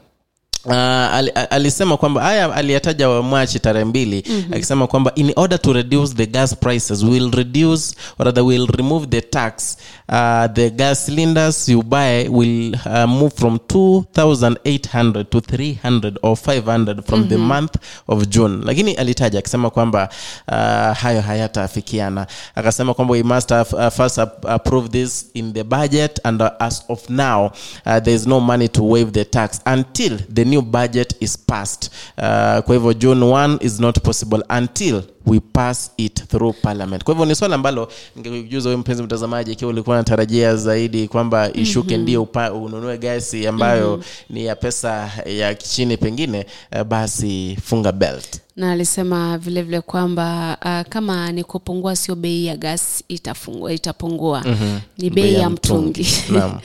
[0.64, 4.52] Uh, al, al- alisema kwamba haya aliyataja wamwachi tarehe mbili mm-hmm.
[4.54, 9.06] akisema kwamba in order to reduce the gas prices will reduce or rather will remove
[9.06, 9.76] the tax
[10.08, 17.02] uh, the gas cylinders you buy will uh, move from 2800 to 300 or 500
[17.06, 17.28] from mm-hmm.
[17.28, 17.76] the month
[18.08, 20.08] of June lakini alitaja akisema kwamba
[20.48, 26.20] uh, hayo hayataafikiana akasema kwamba we must have, uh, first approve this in the budget
[26.24, 27.50] and uh, as of now uh,
[27.98, 32.24] there is no money to waive the tax until the new budget is passed uh,
[32.64, 37.26] kwa hivyo june 1 is not possible until we pass it through parliament kwa hivyo
[37.26, 42.03] ni swala ambalo ningekujuza wewe mpenzi mtazamaji ikiwa ulikuwa unatarajia zaidi kwamba ishuke mm-hmm.
[42.03, 42.22] ndio
[42.64, 44.36] ununue gasi ambayo mm-hmm.
[44.36, 46.46] ni ya pesa ya chini pengine
[46.76, 52.46] uh, basi funga belt na alisema vile vile kwamba uh, kama ni kupungua sio bei
[52.46, 54.80] ya gas itafungua, itapungua mm-hmm.
[54.98, 56.07] ni bei ya mtungi mtungi.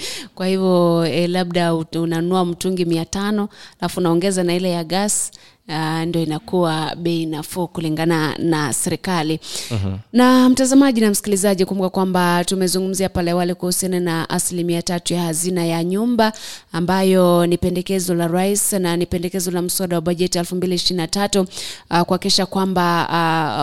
[0.36, 5.32] kwa hivyo eh, labda unanunua mtungi mia tano alafu unaongeza na ile ya gas
[5.70, 9.40] Uh, ndio inakuwa bei nafuu kulingana na serikali
[9.72, 9.94] uh-huh.
[10.14, 15.66] na mtazamaji na msikilizaji kumbuka kwamba tumezungumzia pale wale kuhusiana na asilimia tatu ya hazina
[15.66, 16.34] ya nyumba
[16.72, 21.40] ambayo ni pendekezo la rais na ni pendekezo la mswada wa bajeti 2023
[21.92, 23.08] uh, kuhakikisha kwamba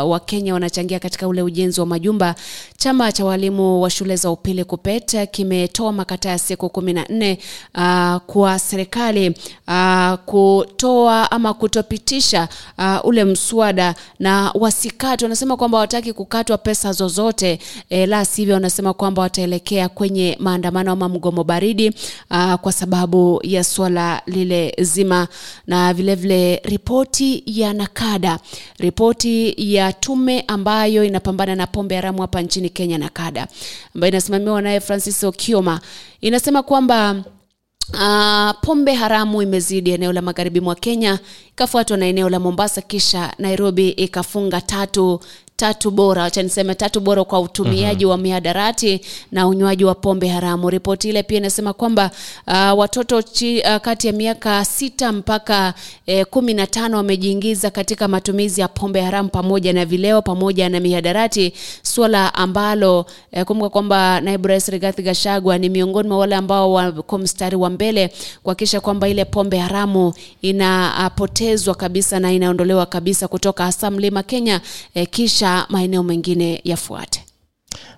[0.05, 2.35] uh, wakenya wanachangia katika ule ujenzi wa majumba
[2.77, 7.39] chama cha walimu wa shule za upili kupet kimetoa makataa ya siku kumi na nne
[7.75, 9.29] uh, kwa serikali
[9.69, 15.25] uh, kutoa ama kutopi watapitisha uh, ule mswada na wasikatwe.
[15.27, 17.59] Wanasema kwamba hawataki kukatwa pesa zozote
[17.91, 21.93] e, la sivyo wanasema kwamba wataelekea kwenye maandamano ama mgomo baridi
[22.31, 25.29] uh, kwa sababu ya swala lile zima,
[25.67, 28.39] na vilevile ripoti ya Nakada,
[28.79, 33.49] ripoti ya tume ambayo inapambana na pombe haramu hapa nchini Kenya, Nakada,
[33.95, 35.81] ambayo inasimamiwa naye Francis Okioma,
[36.21, 37.25] inasema kwamba
[37.93, 41.19] Uh, pombe haramu imezidi eneo la magharibi mwa Kenya
[41.49, 45.21] ikafuatwa na eneo la Mombasa kisha Nairobi ikafunga tatu
[45.57, 49.01] tatu bora wacha niseme tatu bora kwa utumiaji wa mihadarati
[49.33, 50.71] na unywaji wa pombe haramu.
[50.71, 52.11] Ripoti ile pia inasema kwamba
[52.47, 55.75] uh, watoto chi, uh, kati ya miaka sita mpaka
[56.07, 60.81] eh, kumi na tano wamejiingiza katika matumizi ya pombe haramu pamoja na vileo pamoja na
[60.81, 61.53] mihadarati,
[61.83, 67.19] suala ambalo eh, kumbuka kwamba naibu rais Rigathi Gachagua ni miongoni mwa wale ambao wako
[67.19, 68.11] mstari wa mbele
[68.43, 74.61] kuhakikisha kwamba ile pombe haramu inapotezwa kabisa na inaondolewa kabisa kutoka hasa mlima Kenya
[74.95, 77.24] eh, kisha maeneo mengine yafuate.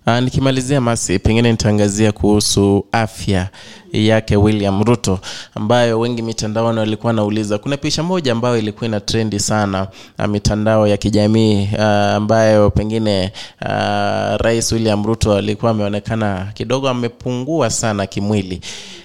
[0.06, 3.48] Uh, nikimalizia masi pengine nitaangazia kuhusu afya
[3.92, 5.18] yake William Ruto
[5.54, 7.58] ambayo wengi mitandaoni walikuwa nauliza.
[7.58, 13.32] Kuna picha moja ambayo ilikuwa ina trendi sana uh, mitandao ya kijamii uh, ambayo pengine
[13.62, 13.68] uh,
[14.36, 18.60] Rais William Ruto alikuwa ameonekana kidogo amepungua sana kimwili,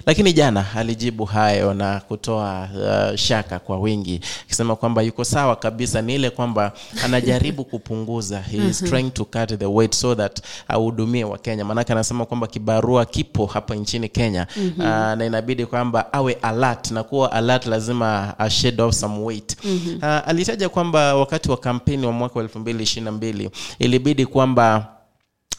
[0.06, 6.02] lakini jana alijibu hayo na kutoa uh, shaka kwa wingi akisema kwamba yuko sawa kabisa,
[6.02, 6.72] ni ile kwamba
[7.04, 10.40] anajaribu kupunguza, he is trying to cut the weight so that
[10.72, 14.86] ahudumie Wakenya, maanake anasema kwamba kibarua kipo hapa nchini Kenya mm-hmm.
[14.86, 19.58] uh, na inabidi kwamba awe alert na kuwa alert lazima a shed off some weight
[19.64, 19.96] mm-hmm.
[19.98, 23.50] uh, alitaja kwamba wakati wa kampeni wa mwaka wa elfu mbili ishirini na mbili
[23.80, 24.88] ilibidi kwamba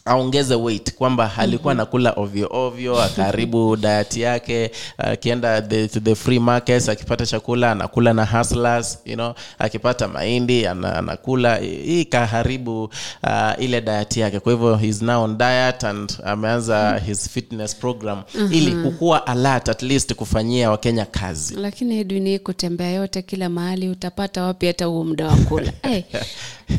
[0.05, 6.39] aongeze weight kwamba alikuwa anakula ovyo ovyo akaharibu diet yake akienda the, to the free
[6.39, 13.63] markets akipata chakula anakula na hustlers you know akipata mahindi ana- anakula hii ikaharibu uh,
[13.65, 14.41] ile diet yake.
[14.41, 19.83] Kwa hivyo he's now on diet and ameanza his fitness program ili kukuwa alert at
[19.83, 21.55] least kufanyia wakenya kazi.
[21.55, 25.73] Lakini Edwin, kutembea yote kila mahali utapata wapi hata huo muda wa kula?
[25.83, 26.03] Hey.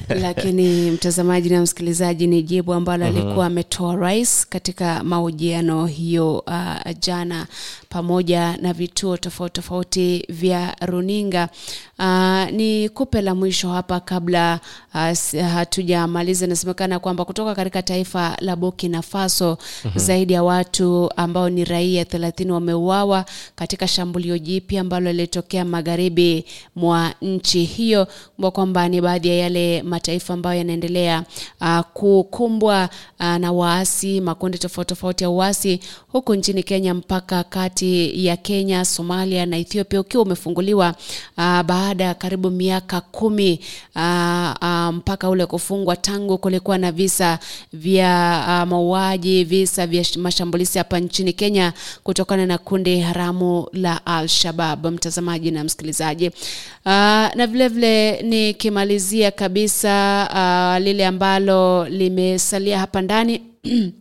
[0.21, 7.47] Lakini mtazamaji na msikilizaji, ni jibu ambalo alikuwa ametoa rais katika mahojiano hiyo uh, jana
[7.93, 11.49] pamoja na vituo tofauti tofauti vya runinga.
[11.99, 14.59] Uh, ni kupe la mwisho hapa kabla
[14.93, 16.45] uh, hatujamaliza.
[16.45, 19.57] Inasemekana kwamba kutoka katika taifa la Burkina Faso
[19.95, 23.25] zaidi ya watu ambao ni raia thelathini wameuawa
[23.55, 28.07] katika shambulio jipya ambalo lilitokea magharibi mwa nchi hiyo,
[28.41, 31.23] kwa kwamba ni baadhi ya yale mataifa ambayo yanaendelea
[31.61, 32.89] uh, kukumbwa
[33.19, 35.79] uh, na waasi, makundi tofauti tofauti ya uasi
[36.11, 36.93] huku nchini Kenya.
[36.93, 37.82] Mpaka kati
[38.25, 40.95] ya Kenya, Somalia na Ethiopia ukiwa umefunguliwa
[41.37, 43.59] uh, baada ya karibu miaka kumi
[43.95, 47.39] uh, uh, mpaka ule kufungwa, tangu kulikuwa na visa
[47.73, 51.73] vya uh, mauaji, visa vya mashambulizi hapa nchini Kenya
[52.03, 56.27] kutokana na kundi haramu la Al-Shabab, mtazamaji na msikilizaji.
[56.85, 56.91] Uh,
[57.35, 59.93] na vile vile nikimalizia kabisa
[60.31, 63.41] uh, lile ambalo limesalia hapa ndani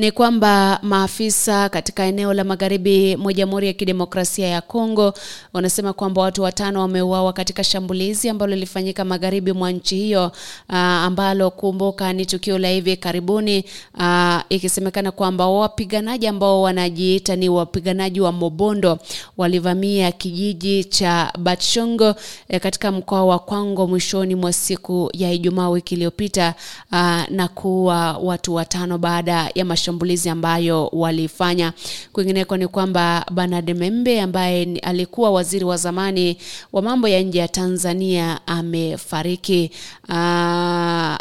[0.00, 5.14] ni kwamba maafisa katika eneo la magharibi mwa Jamhuri ya Kidemokrasia ya Kongo
[5.52, 10.32] wanasema kwamba watu watano wameuawa katika shambulizi ambalo lilifanyika magharibi mwa nchi hiyo,
[10.68, 13.64] uh, ambalo kumbuka ni tukio la hivi karibuni,
[13.98, 18.98] uh, ikisemekana kwamba wapiganaji ambao wanajiita ni wapiganaji wa Mobondo
[19.36, 22.14] walivamia kijiji cha Batshongo
[22.48, 26.54] eh, katika mkoa wa Kwango mwishoni mwa siku ya Ijumaa wiki iliyopita
[26.92, 26.98] uh,
[27.30, 29.89] na kuwa watu watano baada ya mashambulizi
[30.30, 31.72] ambayo walifanya.
[32.12, 36.36] Kwingineko ni kwamba Bernard Membe ambaye alikuwa waziri wa zamani
[36.72, 39.70] wa mambo ya nje ya Tanzania amefariki.
[40.08, 41.18] Uh, na-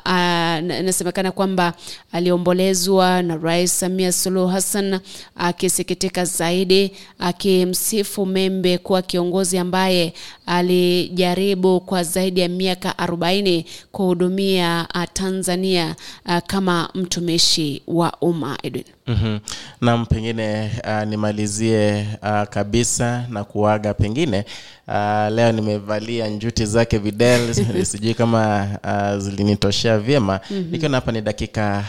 [0.60, 1.74] Inasemekana kwamba
[2.12, 5.00] aliombolezwa na Rais Samia Suluhu Hassan
[5.36, 10.14] akisikitika zaidi, akimsifu Membe kuwa kiongozi ambaye
[10.46, 15.96] alijaribu kwa zaidi ya miaka 40 kuhudumia ah, Tanzania
[16.26, 18.84] ah, kama mtumishi wa umma Edwin.
[19.10, 19.40] Mm-hmm.
[19.82, 24.46] nam pengine uh, nimalizie uh, kabisa na kuaga pengine.
[24.88, 27.54] Uh, leo nimevalia njuti zake videl
[27.86, 30.40] sijui kama uh, zilinitoshea vyema.
[30.52, 30.72] Mm-hmm.
[30.72, 31.84] nikiona hapa ni dakika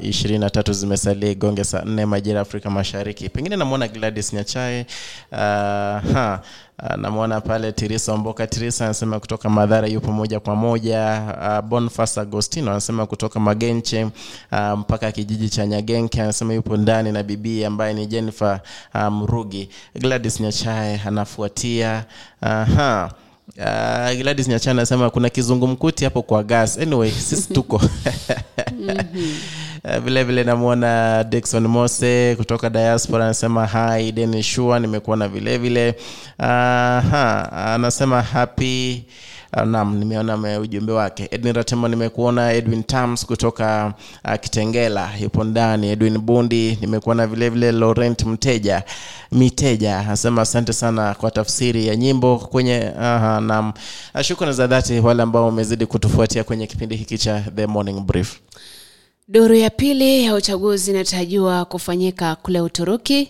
[0.00, 3.28] ishirini na tatu zimesalia igonge saa nne majira ya afrika mashariki.
[3.28, 4.86] Pengine namwona gladys nyachae.
[5.32, 6.40] Uh, ha,
[6.96, 8.46] namwona pale tirisa Mboka.
[8.46, 11.22] tirisa anasema kutoka madhara yupo moja kwa moja.
[11.60, 14.04] Uh, bonfas agostino anasema kutoka magenche
[14.52, 18.60] uh, mpaka kijiji cha nyagenke anasema yupo ndani na bibii ambaye ni jennifer
[19.10, 19.68] mrugi.
[19.94, 22.04] Gladys nyachae anafuatia.
[22.40, 23.10] Aha.
[23.58, 26.78] Uh, Gladys Nyachana anasema kuna kizungumkuti hapo kwa gas.
[26.78, 27.76] Anyway, sisi tuko.
[27.76, 27.82] Uh,
[30.04, 35.94] vile vile namwona dikson Mose kutoka diaspora anasema hi denishua nimekuona vile vile.
[36.38, 39.02] Aha, anasema happy.
[39.66, 41.28] Nam nimeona ujumbe wake.
[41.30, 42.52] Edwin ratemo nimekuona.
[42.52, 43.94] Edwin tams kutoka
[44.24, 45.88] uh, kitengela yupo ndani.
[45.90, 47.80] Edwin bundi nimekuona vilevile vile.
[47.80, 48.82] Laurent mteja
[49.32, 52.92] miteja anasema asante sana kwa tafsiri ya nyimbo kwenye
[54.14, 58.38] Uh, shukrani za dhati wale ambao wamezidi kutufuatia kwenye kipindi hiki cha the morning brief
[59.28, 63.28] Duru ya pili ya uchaguzi inatarajiwa kufanyika kule Uturuki.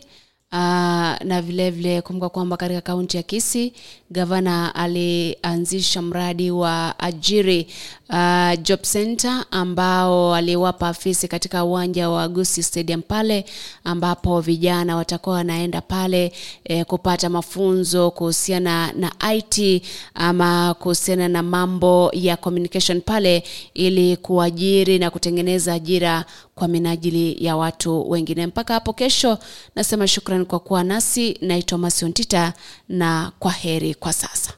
[0.53, 3.73] Uh, na vilevile vile kumbuka kwamba katika kaunti ya Kisii
[4.11, 7.67] gavana alianzisha mradi wa ajiri
[8.11, 13.45] uh, job center ambao aliwapa afisi katika uwanja wa Gusi Stadium pale
[13.85, 16.33] ambapo vijana watakuwa wanaenda pale
[16.65, 19.83] eh, kupata mafunzo kuhusiana na IT
[20.15, 26.25] ama kuhusiana na mambo ya communication pale ili kuajiri na kutengeneza ajira
[26.55, 28.47] kwa minajili ya watu wengine.
[28.47, 29.39] Mpaka hapo kesho,
[29.77, 31.39] nasema shukrani kwa kuwa nasi.
[31.41, 32.53] Naitwa Masiontita
[32.89, 34.53] na kwa heri kwa sasa.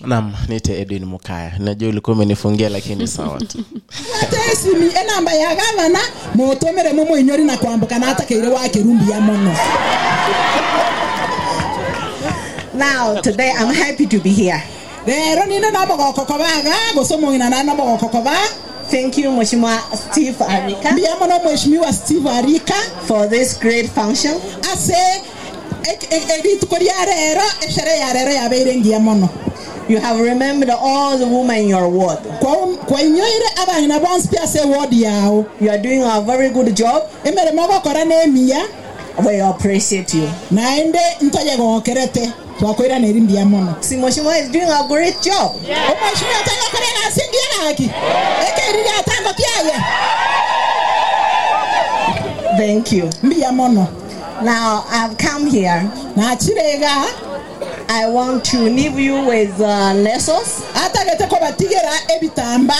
[0.00, 1.52] Naam nite edwin mukaya.
[1.58, 3.58] Najua ulikuwa umenifungia lakini sawa tu.
[5.02, 5.98] Enamba ya gavana
[6.34, 9.56] mutumire mumuinyori na kwambuka na wa wakirumbia muno.
[12.74, 14.62] Now, today I'm happy to be here.
[15.06, 16.26] rero nine na mogoko
[16.94, 18.08] gusomong'ina na na mogoko
[18.90, 22.74] Thank you, Mheshimiwa Steve Arika, mbia muno mweshimiwa steve arika.
[23.06, 24.34] For this great function.
[24.72, 24.96] ase
[26.38, 29.28] erituko ria rero eshere ya rero yabeire ngia muno
[29.88, 32.18] You have remembered all the women in your ward.
[32.40, 37.02] Kwa- kwainyoire abang'ina bonsi pia ase wodi yao You are doing a very good job.
[37.24, 38.62] emeremo gokora nemiya
[39.24, 40.28] We appreciate you.
[40.50, 45.52] naende ntoye gokerete twakwira neri mbia muno See, Mheshimiwa is doing a great job.
[45.62, 47.90] omweshimiwa tagokore gasi ngia gaki
[48.48, 49.74] ekerire atango kiaye
[52.58, 53.10] Thank you.
[53.22, 53.86] mbia muno
[54.42, 55.82] Now, I've come here.
[56.16, 56.90] nachirega
[57.88, 60.62] I want to leave you with uh, lessons.
[60.74, 62.74] atagete kobatigera ebitamba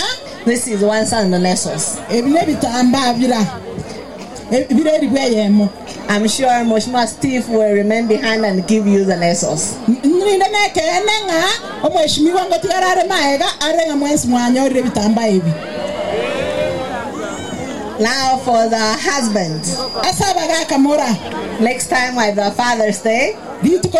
[0.44, 1.98] This is one son the lessons.
[2.10, 3.40] ebi nebitamba bira
[4.52, 5.68] E- bireri bweyemo
[6.08, 9.74] I'm sure Mheshimiwa Steve will remain behind and give you the lessons.
[9.88, 15.52] ninde nekene ng'a omweshimiwa ngotigara are maega are ng'a mwensi mwanyorire ebitamba ebi
[17.98, 19.62] Now, for the husband.
[20.04, 21.08] ase abagakamura
[21.60, 23.98] Next time at the Father's Day, rituko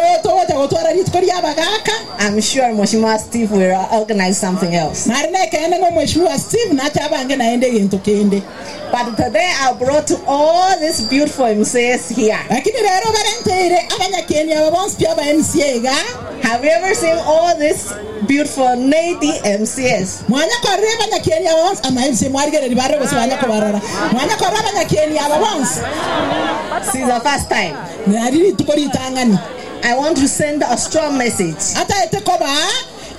[0.57, 5.07] gotwara rituko ria abagaka I'm sure Mheshimiwa Steve will organize something else.
[5.07, 8.43] nari nekene ng'a omweshimiwa steve nacha abange naende egento kende
[8.93, 12.39] But today I brought all these beautiful MCs here.
[12.51, 15.95] lakini rero barenteire abanyakeni aba bonsi pia aba mca iga
[16.43, 17.93] Have you ever seen all these
[18.27, 20.25] beautiful lady MCs?
[20.29, 23.81] mwanyakorire abanyakeni aba bonsi ama mca mwarigereri bare gose banyakobarora
[24.13, 25.81] mwanyakorire abanyakeni aba bonsi
[26.85, 27.75] This is the first time.
[28.07, 29.39] nari rituko ritang'ani
[29.87, 31.79] I want to send a strong message.
[31.79, 32.51] Ataete koba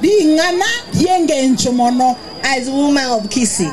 [0.01, 3.71] ring'ana ryengencho mono as woman of Kisi.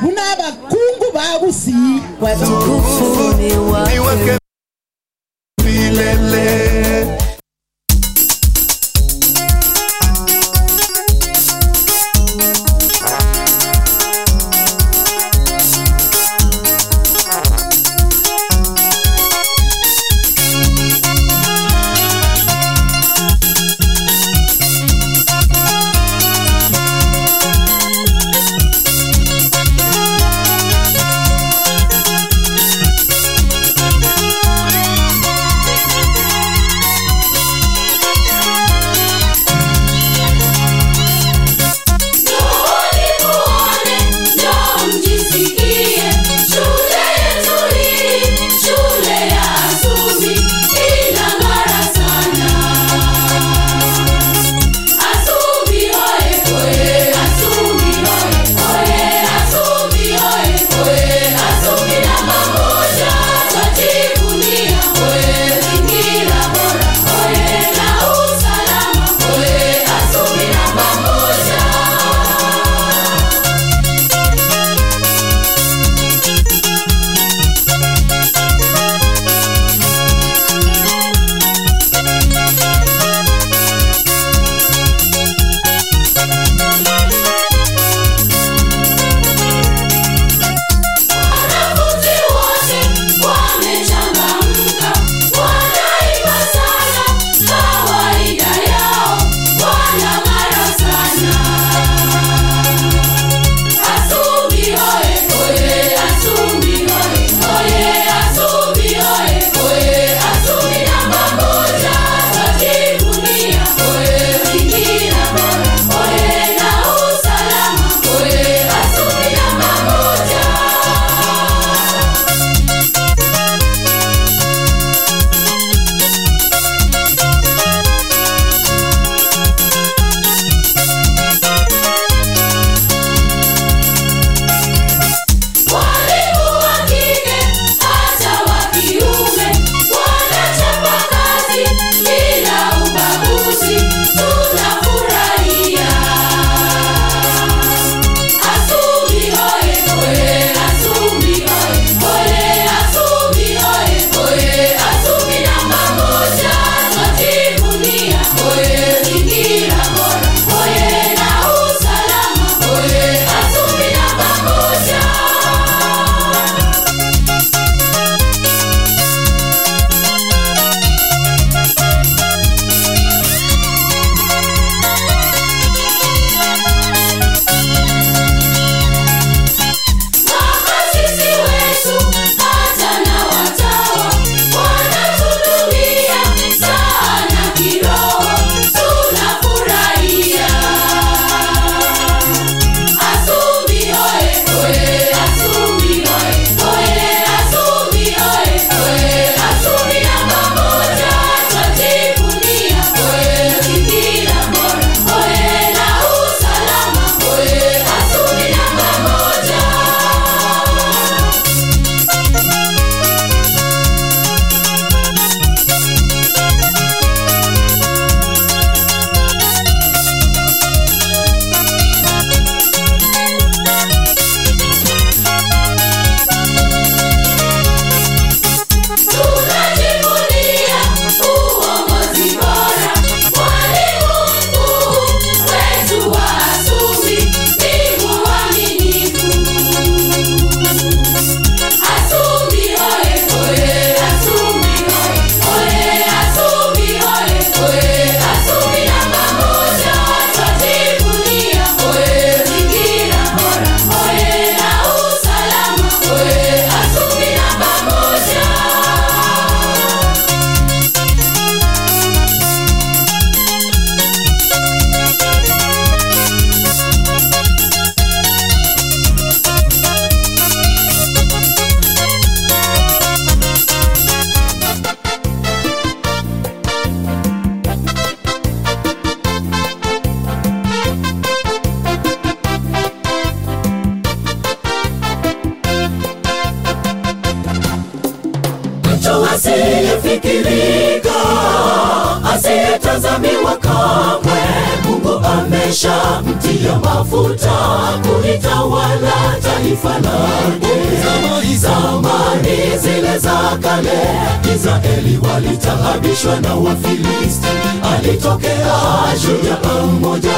[306.41, 307.47] Na wafilisti
[307.95, 308.75] alitokea
[309.21, 310.29] shujaa mmoja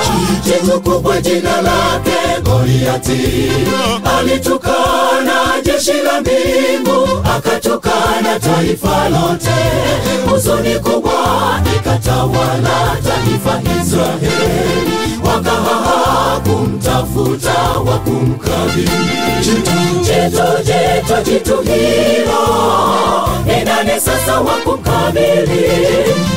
[0.45, 3.51] jitu kubwa jina lake goliati.
[4.19, 9.55] Alitukana jeshi la mbingu akatukana taifa lote.
[10.29, 15.19] Huzuni kubwa ikatawala taifa israeli.
[15.25, 15.86] Wakahaha
[16.47, 17.53] kumtafuta
[17.85, 18.89] wa kumkabili.
[19.41, 20.41] Jitu
[21.61, 22.43] hilo.
[23.45, 25.69] Ni sasa wa kumkabili?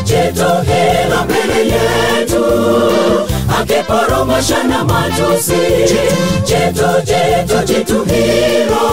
[0.05, 2.45] Jitu hilo mbele yetu.
[3.61, 5.53] Akiporomosha na matusi.
[6.45, 8.87] Jitu jitu jitu hilo.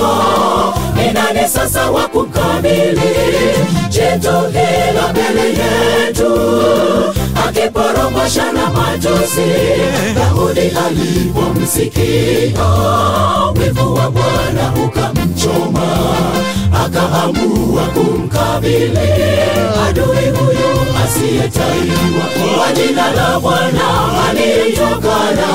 [0.96, 3.02] Ni sasa wa kumkabili?
[3.90, 6.32] Jitu hilo mbele yetu
[7.48, 9.52] akiporomosha na matusi
[10.16, 12.66] daudi alipomsikia
[13.60, 15.88] wivu wa bwana ukamchoma
[16.86, 18.98] akaamua kumkabili.
[19.88, 20.72] Adui huyu
[21.06, 22.26] asiyetaiwa
[22.58, 23.88] kwa jina la bwana
[24.30, 25.48] aliyetokana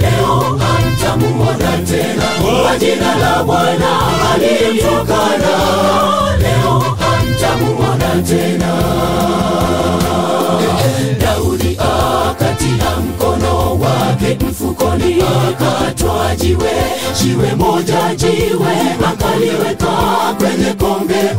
[0.00, 2.22] leo amtamuona tena.
[2.62, 3.90] Kwa jina la bwana
[4.34, 5.54] aliyetokana
[6.38, 6.82] leo
[7.12, 8.72] amtamuona tena
[11.52, 16.70] daudi akatia mkono wake mfukoni akatwa jiwe
[17.22, 18.72] jiwe moja jiwe
[19.06, 19.92] akaliweka
[20.38, 21.38] kwenye kongeo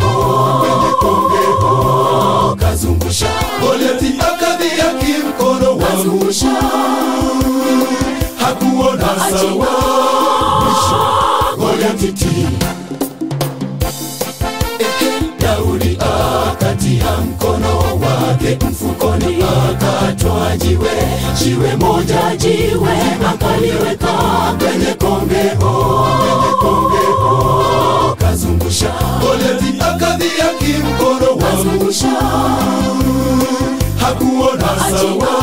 [2.59, 3.27] kazungusha
[5.69, 6.33] wangu,
[8.39, 9.67] hakuona sawa.
[15.39, 17.99] Daudi akatia mkono
[18.33, 18.57] wake.
[18.71, 20.91] Mfukoni akatoa jiwe
[21.43, 22.91] jiwe moja jiwe
[23.33, 24.13] akaliweka
[24.57, 25.73] kwenye kongeo
[26.19, 26.51] kwenye
[31.29, 31.93] wangu,
[33.99, 35.33] hakuona sawa.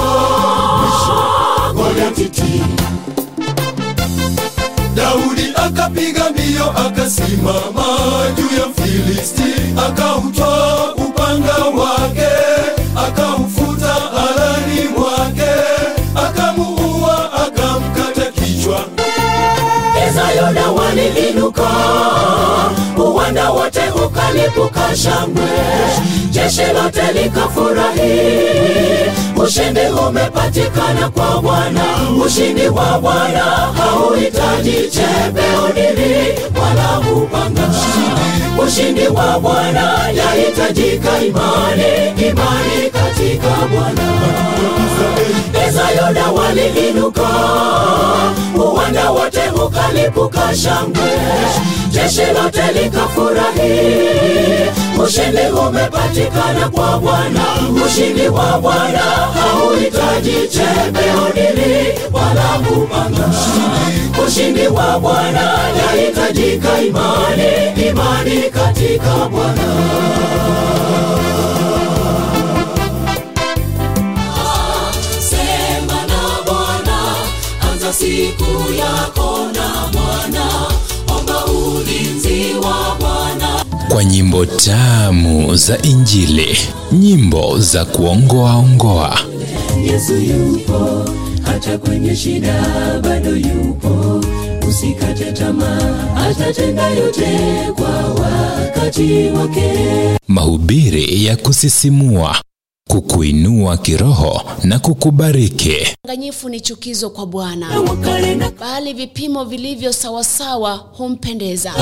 [4.94, 7.84] Daudi akapiga mbio akasimama
[8.36, 9.42] juu ya Filisti,
[9.86, 10.30] akautwaa
[22.98, 25.48] uwanda wote ukalipuka shangwe,
[26.30, 28.10] jeshi lote likafurahi.
[29.44, 31.84] Ushindi umepatikana kwa Bwana,
[32.26, 33.44] ushindi wa Bwana
[33.78, 35.42] hauhitaji chembe,
[35.74, 37.62] nili wala upanga.
[38.66, 44.10] Ushindi wa Bwana yahitajika imani, imani katika Bwana.
[45.68, 47.28] Ezayona waliinuka,
[48.56, 51.10] uwanda wote ukalipuka shangwe,
[51.90, 53.70] jeshi lote likafurahi.
[55.04, 57.44] Ushindi umepatikana kwa Bwana,
[57.86, 59.00] ushindi wa Bwana
[59.32, 61.01] hauhitaji chembe
[61.35, 63.31] nili wala upanga.
[64.27, 69.70] Ushindi wa Bwana yahitajika imani, imani katika Bwana.
[75.31, 76.98] sema na Bwana,
[77.73, 80.47] anza siku yako na Bwana,
[81.19, 83.39] omba ulinzi wa Bwana.
[83.92, 86.58] Kwa nyimbo tamu za Injili,
[86.92, 89.18] nyimbo za kuongoaongoa.
[89.84, 91.04] Yesu yupo
[91.42, 92.64] hata kwenye shida,
[93.02, 94.24] bado yupo.
[94.68, 97.38] Usikate tamaa, atatenda yote
[97.76, 99.72] kwa wakati wake.
[100.28, 102.36] mahubiri ya kusisimua,
[102.90, 105.76] kukuinua kiroho na kukubariki.
[106.04, 107.66] Udanganyifu ni chukizo kwa Bwana,
[108.60, 111.72] bali vipimo vilivyo sawasawa humpendeza.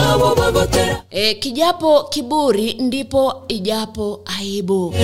[1.10, 4.94] E, kijapo kiburi ndipo ijapo aibu.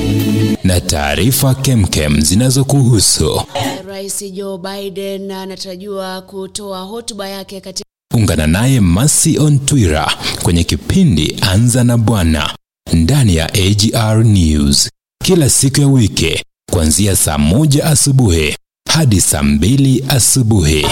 [0.65, 3.43] na taarifa kemkem zinazokuhusu.
[3.89, 11.37] Rais Joe Biden anatarajiwa kutoa hotuba yake katika Ungana naye Masi on Twitter kwenye kipindi
[11.41, 12.55] Anza na Bwana
[12.93, 14.91] ndani ya AGR News
[15.25, 16.43] kila siku ya wiki
[16.73, 18.57] kuanzia saa moja asubuhi
[18.91, 20.87] hadi saa mbili asubuhi.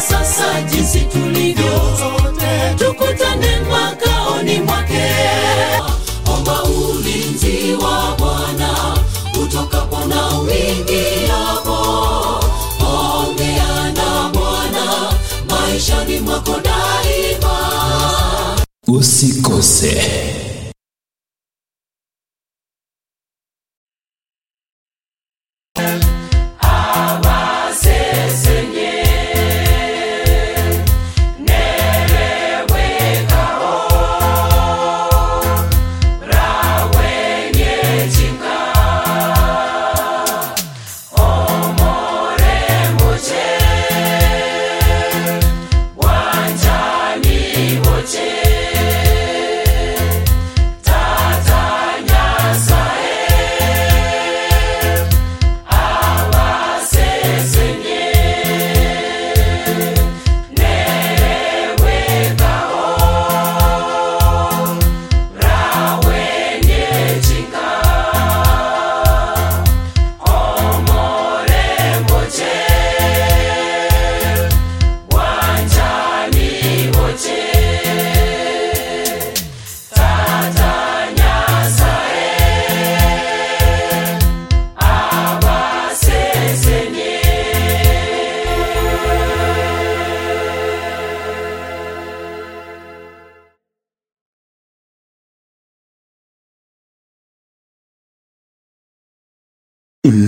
[0.00, 1.80] Sasa jinsi tulivyo
[2.78, 5.10] tukutane makaoni mwake.
[6.34, 8.96] Omba ulinzi wa bwana
[9.42, 11.78] utokapo na uingiapo
[12.86, 15.12] ongea na bwana
[15.50, 17.56] maishani mwako daima.
[18.88, 20.02] Usikose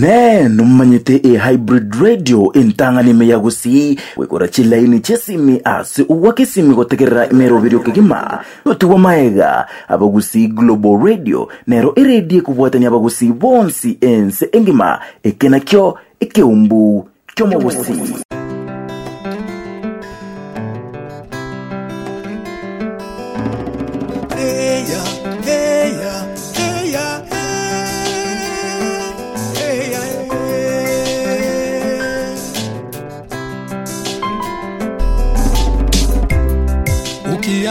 [0.03, 3.99] ineno mmanyite e-hybrid radio entanganime ya gusi.
[4.17, 12.41] Wikora chilaini chesimi asi uwakisimi gotegerera imerovirio kigima yotiwa maega abagusi global radio nero iredie
[12.41, 18.42] kubwatania abagusi bonsi ense engima ekenakyo ekeumbu kyomogusi Eya,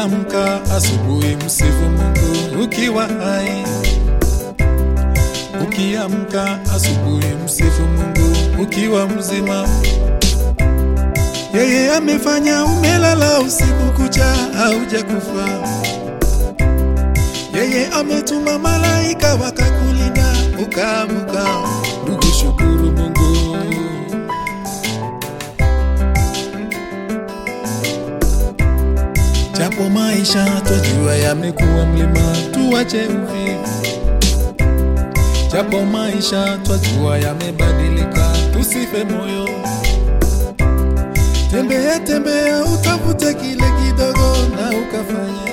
[0.02, 3.64] Ukiamka asubuhi msifu Mungu ukiwa hai.
[5.62, 9.68] Ukiamka asubuhi msifu Mungu ukiwa mzima.
[11.54, 15.48] Yeye amefanya umelala usiku kucha haujakufa.
[17.54, 21.46] Yeye ametuma malaika wakakulinda ukaamuka.
[22.02, 23.31] Ndugu, shukuru Mungu.
[29.62, 33.86] Japo maisha twajua yamekuwa mlima, tuwache uvivu.
[35.52, 39.48] Japo maisha twajua yamebadilika, tusife moyo.
[41.50, 45.52] Tembea tembea, utafute kile kidogo na ukafanye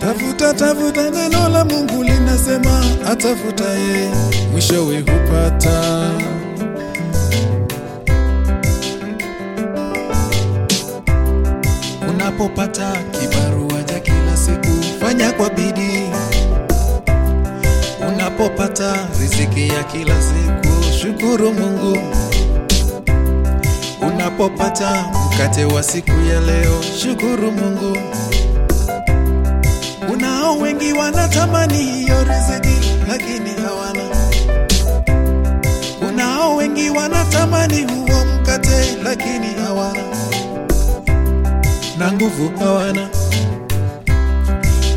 [0.00, 4.10] tafuta tafuta, neno la Mungu linasema atafutaye
[4.52, 6.10] mwishowe hupata.
[12.40, 16.08] Unapopata kibarua cha kila siku, fanya kwa bidii.
[18.08, 21.98] Unapopata riziki ya kila siku, shukuru Mungu.
[24.02, 27.96] Unapopata mkate wa siku ya leo, shukuru Mungu.
[30.10, 34.08] Kunao wengi wanatamani hiyo riziki lakini hawana.
[35.98, 40.02] Kunao wengi wanatamani huo mkate lakini hawana,
[42.00, 43.08] na nguvu hawana,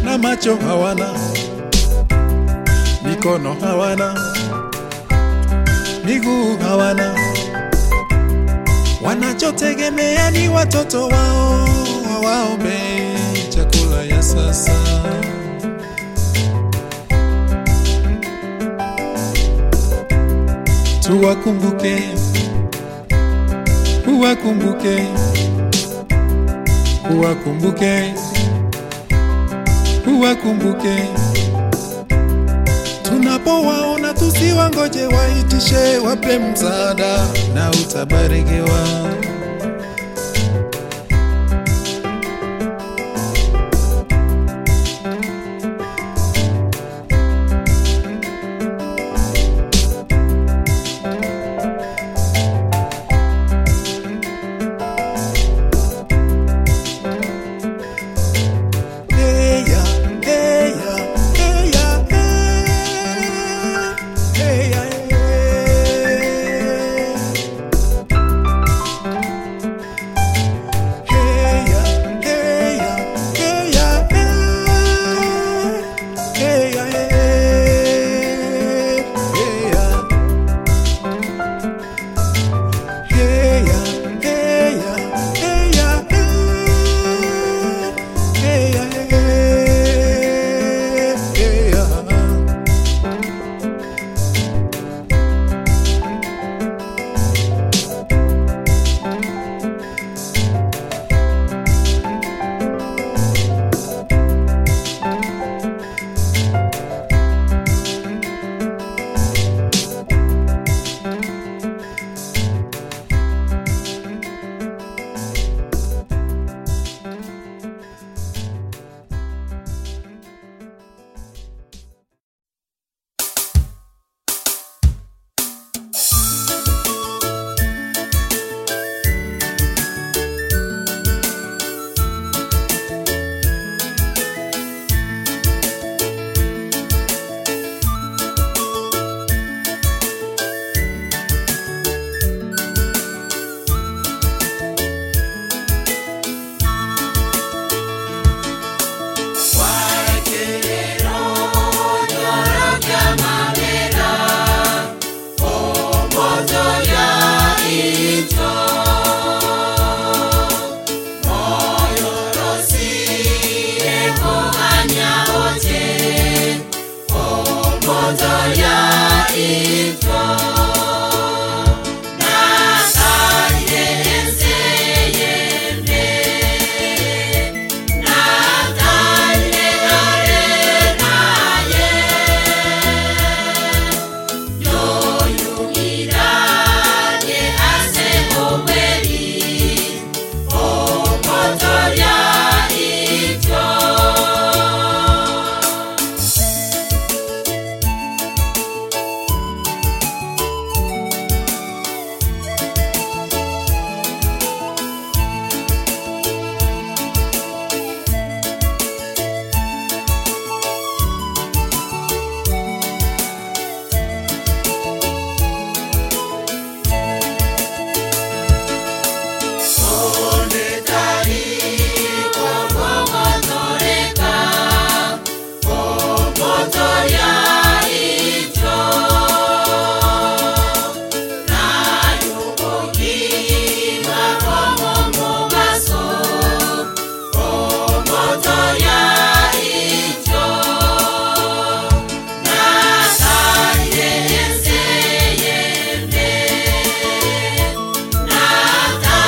[0.03, 1.09] na macho hawana,
[3.05, 4.15] mikono hawana,
[6.05, 7.15] miguu hawana.
[9.01, 11.67] Wanachotegemea ni watoto wao
[12.13, 12.79] wawaombe
[13.49, 14.73] chakula ya sasa.
[21.01, 21.95] Tuwakumbuke,
[24.07, 24.95] uwakumbuke,
[27.11, 28.13] uwakumbuke,
[30.07, 30.95] uwakumbuke.
[33.03, 38.79] Tunapowaona tusiwangoje waitishe, wape msaada na utabarikiwa.